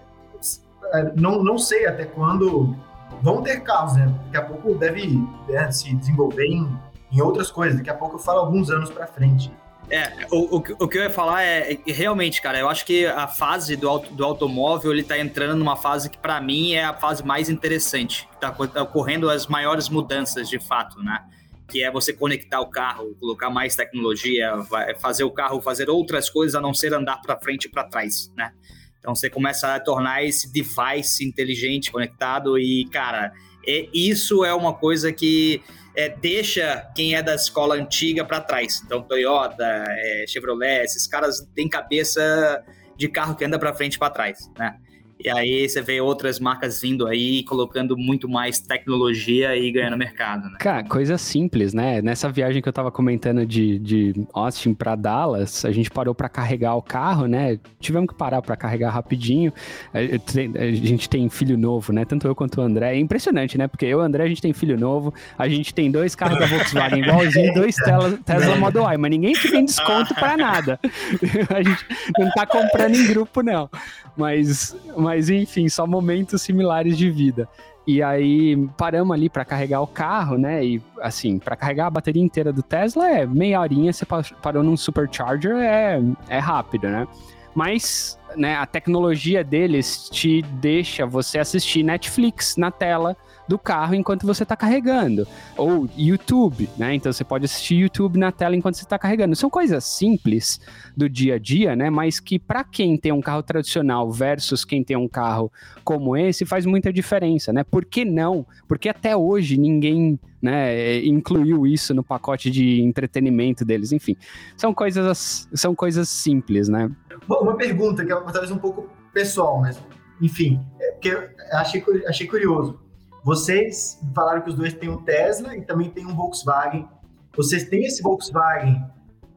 [0.93, 2.75] é, não, não sei até quando
[3.21, 4.13] vão ter carros, né?
[4.25, 6.69] Daqui a pouco deve né, se desenvolver em,
[7.11, 7.77] em outras coisas.
[7.77, 9.51] Daqui a pouco eu falo alguns anos para frente.
[9.89, 13.05] É, o, o, o, que eu ia falar é, é, realmente, cara, eu acho que
[13.05, 16.83] a fase do, auto, do automóvel, ele tá entrando numa fase que para mim é
[16.83, 21.23] a fase mais interessante, que tá, tá, ocorrendo as maiores mudanças de fato, né?
[21.69, 24.53] Que é você conectar o carro, colocar mais tecnologia,
[24.99, 28.31] fazer o carro fazer outras coisas a não ser andar para frente e para trás,
[28.35, 28.51] né?
[28.99, 33.31] Então você começa a tornar esse device inteligente, conectado e, cara,
[33.65, 35.61] é, isso é uma coisa que
[35.97, 38.81] é, deixa quem é da escola antiga para trás.
[38.85, 42.63] Então, Toyota, é, Chevrolet, esses caras têm cabeça
[42.95, 44.77] de carro que anda para frente e para trás, né?
[45.19, 50.49] E aí você vê outras marcas vindo aí, colocando muito mais tecnologia e ganhando mercado,
[50.49, 50.57] né?
[50.59, 52.01] Cara, coisa simples, né?
[52.01, 56.29] Nessa viagem que eu tava comentando de, de Austin para Dallas, a gente parou para
[56.29, 57.59] carregar o carro, né?
[57.79, 59.51] Tivemos que parar para carregar rapidinho.
[59.93, 62.05] A gente tem filho novo, né?
[62.05, 62.95] Tanto eu quanto o André.
[62.95, 63.67] É impressionante, né?
[63.67, 66.39] Porque eu e o André, a gente tem filho novo, a gente tem dois carros
[66.39, 70.79] da Volkswagen igualzinho, dois Tesla, Tesla Model Y, mas ninguém tem desconto para nada.
[71.53, 71.85] a gente
[72.17, 73.69] não tá comprando em grupo, não.
[74.15, 74.75] Mas,
[75.07, 77.47] mas enfim, só momentos similares de vida.
[77.87, 80.63] E aí paramos ali para carregar o carro, né?
[80.63, 84.05] E assim, para carregar a bateria inteira do Tesla é meia horinha, você
[84.41, 87.07] parou num supercharger, é, é rápido, né?
[87.55, 93.15] Mas né, a tecnologia deles te deixa você assistir Netflix na tela
[93.47, 95.27] do carro enquanto você está carregando.
[95.55, 96.93] Ou YouTube, né?
[96.95, 99.35] Então você pode assistir YouTube na tela enquanto você está carregando.
[99.35, 100.59] São coisas simples
[100.95, 101.89] do dia a dia, né?
[101.89, 105.51] Mas que para quem tem um carro tradicional versus quem tem um carro
[105.83, 107.63] como esse faz muita diferença, né?
[107.63, 108.45] Por que não?
[108.67, 113.91] Porque até hoje ninguém né, incluiu isso no pacote de entretenimento deles.
[113.91, 114.15] Enfim,
[114.55, 116.91] são coisas, são coisas simples, né?
[117.27, 119.79] Bom, uma pergunta que é talvez um pouco pessoal, mas
[120.21, 121.15] enfim, é porque
[121.51, 122.79] achei, achei curioso.
[123.27, 126.87] Vocês falaram que os dois têm um Tesla e também tem um Volkswagen.
[127.35, 128.81] Vocês têm esse Volkswagen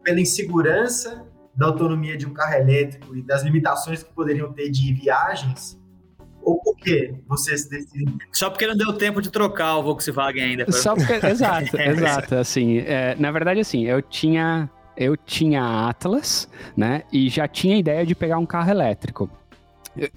[0.04, 1.26] pela insegurança
[1.56, 5.76] da autonomia de um carro elétrico e das limitações que poderiam ter de viagens?
[6.40, 8.16] Ou por que vocês decidem?
[8.30, 10.66] Só porque não deu tempo de trocar o Volkswagen ainda.
[10.66, 10.72] Pra...
[10.72, 12.36] Só porque, exato, exato.
[12.36, 17.02] Assim, é, na verdade, assim, eu tinha eu tinha Atlas, né?
[17.12, 19.28] E já tinha ideia de pegar um carro elétrico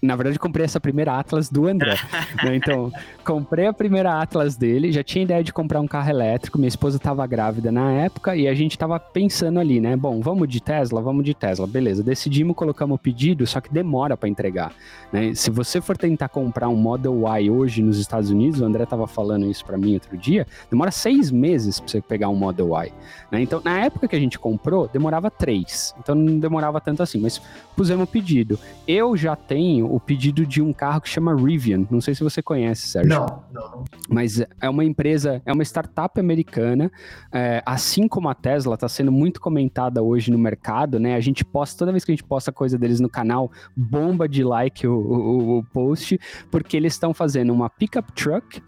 [0.02, 1.98] na verdade, comprei essa primeira Atlas do André.
[2.44, 2.56] né?
[2.64, 2.92] Então,
[3.26, 6.58] comprei a primeira Atlas dele, já tinha ideia de comprar um carro elétrico.
[6.58, 9.96] Minha esposa estava grávida na época e a gente estava pensando ali, né?
[9.98, 11.68] Bom, vamos de Tesla, vamos de Tesla.
[11.68, 14.72] Beleza, decidimos, colocamos o pedido, só que demora para entregar.
[15.12, 15.34] Né?
[15.34, 19.08] Se você for tentar comprar um Model Y hoje nos Estados Unidos, o André estava
[19.08, 22.94] falando isso para mim outro dia, demora seis meses para você pegar um Model Y.
[23.32, 23.42] Né?
[23.42, 25.94] Então, na época que a gente comprou, demorava três.
[26.00, 27.42] Então, não demorava tanto assim, mas
[27.76, 28.60] pusemos o pedido.
[28.88, 31.88] Eu já tenho o pedido de um carro que chama Rivian.
[31.90, 33.10] Não sei se você conhece, Sérgio.
[33.10, 33.84] Não, não.
[34.10, 36.92] Mas é uma empresa, é uma startup americana,
[37.32, 41.16] é, assim como a Tesla está sendo muito comentada hoje no mercado, né?
[41.16, 44.44] A gente posta, toda vez que a gente posta coisa deles no canal, bomba de
[44.44, 46.20] like o, o, o post,
[46.52, 48.62] porque eles estão fazendo uma pickup truck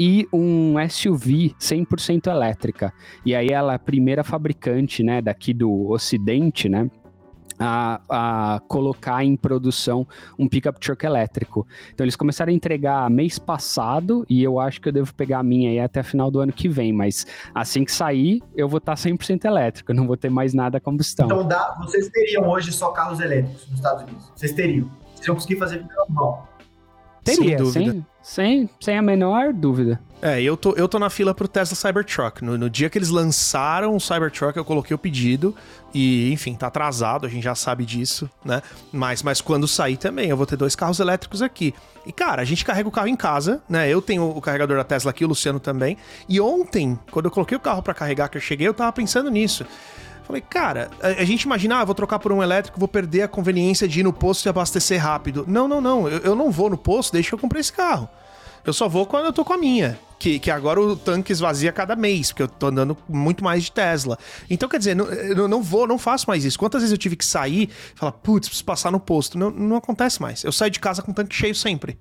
[0.00, 2.92] e um SUV 100% elétrica.
[3.26, 6.88] E aí ela é a primeira fabricante, né, daqui do Ocidente, né,
[7.58, 10.06] a, a, colocar em produção
[10.38, 11.66] um pickup truck elétrico.
[11.92, 15.42] Então eles começaram a entregar mês passado e eu acho que eu devo pegar a
[15.42, 18.94] minha aí até final do ano que vem, mas assim que sair eu vou estar
[18.94, 21.26] 100% elétrico, não vou ter mais nada a combustão.
[21.26, 24.32] Então dá, vocês teriam hoje só carros elétricos nos Estados Unidos?
[24.34, 24.90] Vocês teriam?
[25.14, 26.48] Vocês iam conseguir fazer normal?
[27.36, 30.00] Teria, sem, sem, sem, sem a menor dúvida.
[30.20, 32.44] É, eu tô, eu tô na fila pro Tesla Cybertruck.
[32.44, 35.54] No, no, dia que eles lançaram o Cybertruck, eu coloquei o pedido.
[35.94, 38.60] E, enfim, tá atrasado, a gente já sabe disso, né?
[38.92, 41.72] Mas, mas quando sair também, eu vou ter dois carros elétricos aqui.
[42.04, 43.88] E, cara, a gente carrega o carro em casa, né?
[43.88, 45.96] Eu tenho o carregador da Tesla aqui, o Luciano também.
[46.28, 49.30] E ontem, quando eu coloquei o carro para carregar, que eu cheguei, eu tava pensando
[49.30, 49.64] nisso.
[50.28, 53.28] Falei, cara, a, a gente imagina, ah, vou trocar por um elétrico, vou perder a
[53.28, 55.46] conveniência de ir no posto e abastecer rápido.
[55.48, 56.06] Não, não, não.
[56.06, 58.06] Eu, eu não vou no posto, deixa eu comprar esse carro.
[58.62, 59.98] Eu só vou quando eu tô com a minha.
[60.18, 63.72] Que, que agora o tanque esvazia cada mês, porque eu tô andando muito mais de
[63.72, 64.18] Tesla.
[64.50, 66.58] Então, quer dizer, não, eu não vou, não faço mais isso.
[66.58, 69.38] Quantas vezes eu tive que sair e falar, putz, preciso passar no posto?
[69.38, 70.44] Não, não acontece mais.
[70.44, 71.98] Eu saio de casa com o tanque cheio sempre.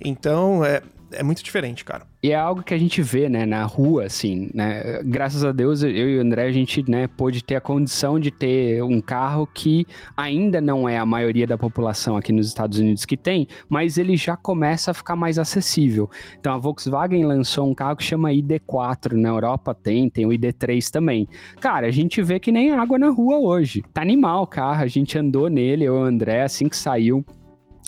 [0.00, 0.82] Então, é,
[1.12, 2.06] é muito diferente, cara.
[2.22, 5.02] E é algo que a gente vê, né, na rua, assim, né?
[5.04, 8.30] Graças a Deus, eu e o André, a gente, né, pôde ter a condição de
[8.30, 9.86] ter um carro que
[10.16, 14.16] ainda não é a maioria da população aqui nos Estados Unidos que tem, mas ele
[14.16, 16.10] já começa a ficar mais acessível.
[16.38, 20.90] Então, a Volkswagen lançou um carro que chama ID4, na Europa tem, tem o ID3
[20.90, 21.28] também.
[21.60, 23.82] Cara, a gente vê que nem água na rua hoje.
[23.92, 27.24] Tá animal o carro, a gente andou nele, eu e o André, assim que saiu,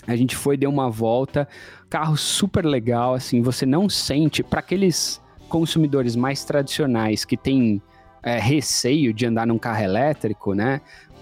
[0.07, 1.47] a gente foi, deu uma volta,
[1.95, 7.81] carro super legal, assim, você não sente, para aqueles consumidores mais tradicionais que têm
[8.21, 10.81] é, receio de andar num carro elétrico, né?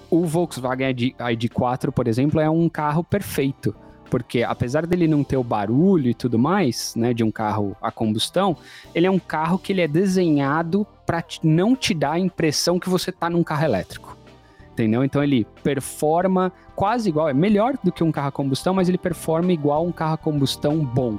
[0.09, 3.75] O Volkswagen ID, ID4, por exemplo, é um carro perfeito,
[4.09, 7.91] porque apesar dele não ter o barulho e tudo mais, né, de um carro a
[7.91, 8.57] combustão,
[8.95, 12.89] ele é um carro que ele é desenhado para não te dar a impressão que
[12.89, 14.02] você está num carro elétrico
[14.73, 15.03] entendeu?
[15.03, 18.97] Então ele performa quase igual, é melhor do que um carro a combustão, mas ele
[18.97, 21.17] performa igual um carro a combustão bom,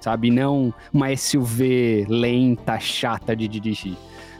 [0.00, 0.30] sabe?
[0.30, 3.96] Não uma SUV lenta, chata de dirigir.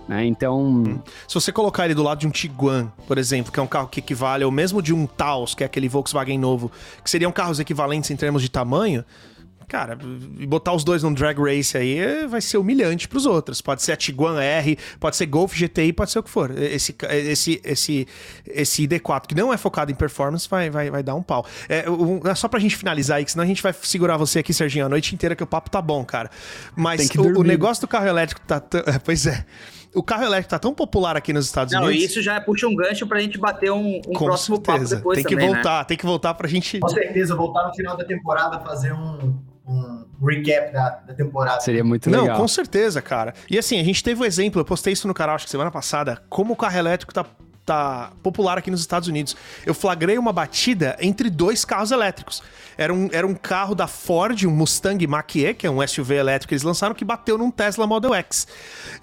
[0.09, 0.27] Né?
[0.27, 0.61] Então.
[0.63, 0.99] Hum.
[1.27, 3.89] Se você colocar ele do lado de um Tiguan, por exemplo, que é um carro
[3.89, 6.71] que equivale ao mesmo de um Taos, que é aquele Volkswagen novo,
[7.03, 9.05] que seriam carros equivalentes em termos de tamanho,
[9.65, 9.99] cara,
[10.39, 13.61] e botar os dois num drag race aí é, vai ser humilhante pros outros.
[13.61, 16.51] Pode ser a Tiguan R, pode ser Golf GTI, pode ser o que for.
[16.59, 18.09] Esse, esse, esse,
[18.47, 21.47] esse ID4 que não é focado em performance vai, vai, vai dar um pau.
[21.69, 24.41] É, um, é só pra gente finalizar aí, que senão a gente vai segurar você
[24.41, 26.31] aqui, Serginho, a noite inteira que o papo tá bom, cara.
[26.77, 28.63] Mas o, o, negócio do carro elétrico tá.
[29.05, 29.45] Pois é
[29.95, 32.01] o carro elétrico tá tão popular aqui nos Estados Não, Unidos.
[32.01, 34.97] Não, isso já puxa um gancho pra gente bater um, um Com próximo certeza.
[34.97, 35.85] papo depois Tem que também, voltar, né?
[35.85, 36.81] tem que voltar pra gente.
[36.81, 41.61] Com certeza, voltar no final da temporada fazer um, um recap da, da temporada.
[41.61, 42.27] Seria muito legal.
[42.27, 43.35] Não, com certeza, cara.
[43.51, 45.51] E assim, a gente teve o um exemplo, eu postei isso no canal acho que
[45.51, 47.25] semana passada, como o carro elétrico tá
[47.65, 49.35] tá popular aqui nos Estados Unidos.
[49.65, 52.43] Eu flagrei uma batida entre dois carros elétricos.
[52.77, 56.49] Era um, era um carro da Ford, um Mustang Mach-E, que é um SUV elétrico
[56.49, 58.47] que eles lançaram, que bateu num Tesla Model X.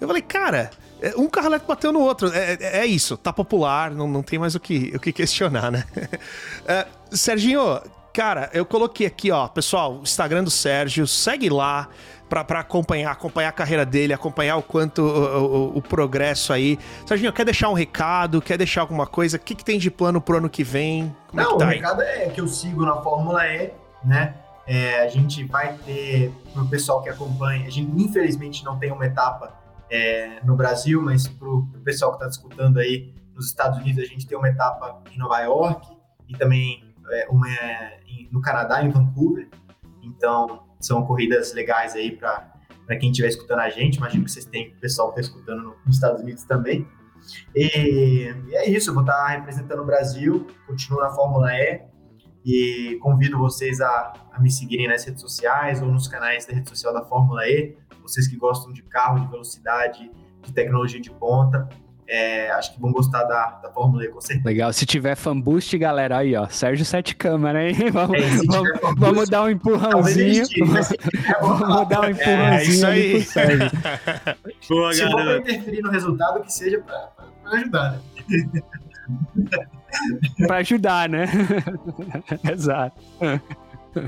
[0.00, 0.70] Eu falei, cara,
[1.00, 2.32] é, um carro elétrico bateu no outro.
[2.32, 5.70] É, é, é isso, tá popular, não, não tem mais o que, o que questionar,
[5.70, 5.84] né?
[6.66, 7.80] é, Serginho,
[8.12, 11.88] cara, eu coloquei aqui, ó, pessoal, o Instagram do Sérgio, segue lá
[12.28, 16.78] para acompanhar, acompanhar a carreira dele, acompanhar o quanto o, o, o, progresso aí.
[17.06, 18.40] Serginho, quer deixar um recado?
[18.40, 19.36] Quer deixar alguma coisa?
[19.36, 21.14] O que, que tem de plano pro ano que vem?
[21.28, 23.72] Como Não, é que tá o recado é que eu sigo na Fórmula E,
[24.02, 24.34] né?
[24.66, 29.04] É, a gente vai ter, pro pessoal que acompanha, a gente infelizmente não tem uma
[29.04, 29.52] etapa
[29.90, 34.26] é, no Brasil, mas pro, pessoal que está disputando aí nos Estados Unidos, a gente
[34.26, 35.86] tem uma etapa em Nova York
[36.28, 36.91] e também é,
[37.30, 37.48] uma
[38.06, 39.48] em, no Canadá, em Vancouver.
[40.02, 43.96] Então, são corridas legais aí para quem estiver escutando a gente.
[43.96, 46.86] Imagino que vocês têm pessoal que está escutando no, nos Estados Unidos também.
[47.54, 51.92] E, e, é isso, eu vou estar tá representando o Brasil, continuo na Fórmula E
[52.44, 56.68] e convido vocês a, a me seguirem nas redes sociais ou nos canais da rede
[56.68, 57.76] social da Fórmula E.
[58.02, 60.10] Vocês que gostam de carro, de velocidade,
[60.42, 61.68] de tecnologia de ponta,
[62.08, 64.48] é, acho que vão gostar da, da Fórmula E, com certeza.
[64.48, 64.72] Legal.
[64.72, 66.46] Se tiver fanboost, galera, aí, ó.
[66.48, 67.90] Sérgio Sete Câmara, hein?
[67.90, 70.44] Vamos, é, vamos, vamos, dar um empurrãozinho.
[71.40, 73.10] vamos dar um empurrãozinho é, aí.
[73.12, 73.70] pro Sérgio.
[74.68, 77.10] Boa, Se for interferir no resultado, que seja pra
[77.52, 78.62] ajudar, né?
[80.46, 81.26] pra ajudar, né?
[82.50, 83.00] Exato.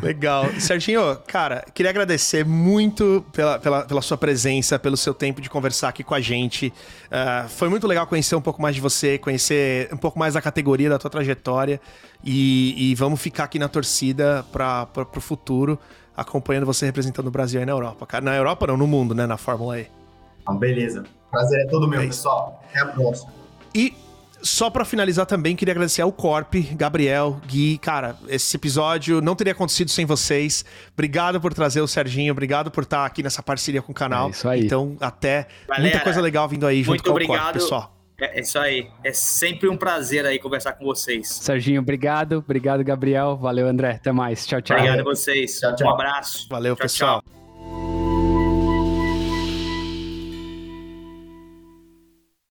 [0.02, 0.46] Legal.
[0.58, 5.90] Serginho, cara, queria agradecer muito pela, pela, pela, sua presença, pelo seu tempo de conversar
[5.90, 6.72] aqui com a gente.
[7.06, 10.40] Uh, foi muito legal conhecer um pouco mais de você, conhecer um pouco mais da
[10.40, 11.80] categoria, da tua trajetória.
[12.22, 15.78] E, e vamos ficar aqui na torcida para o futuro,
[16.16, 18.06] acompanhando você representando o Brasil aí na Europa.
[18.06, 19.26] Cara, na Europa não, no mundo, né?
[19.26, 19.86] Na Fórmula E.
[20.42, 21.04] Então, beleza.
[21.30, 22.62] Prazer é todo meu, é pessoal.
[22.70, 23.30] Até a próxima.
[23.74, 23.92] E
[24.44, 27.78] só para finalizar também, queria agradecer ao Corp, Gabriel, Gui.
[27.78, 30.64] Cara, esse episódio não teria acontecido sem vocês.
[30.92, 34.28] Obrigado por trazer o Serginho, obrigado por estar aqui nessa parceria com o canal.
[34.28, 34.64] É isso aí.
[34.64, 37.38] Então, até Galera, muita coisa legal vindo aí junto com obrigado.
[37.38, 37.94] o Corp, pessoal.
[38.20, 38.88] É, é isso aí.
[39.02, 41.28] É sempre um prazer aí conversar com vocês.
[41.28, 42.38] Serginho, obrigado.
[42.38, 43.36] Obrigado, Gabriel.
[43.36, 43.92] Valeu, André.
[43.92, 44.46] Até mais.
[44.46, 44.76] Tchau, tchau.
[44.76, 45.58] Obrigado a vocês.
[45.58, 45.88] Tchau, tchau.
[45.88, 46.46] Um abraço.
[46.48, 47.22] Valeu, tchau, pessoal.
[47.22, 47.33] Tchau.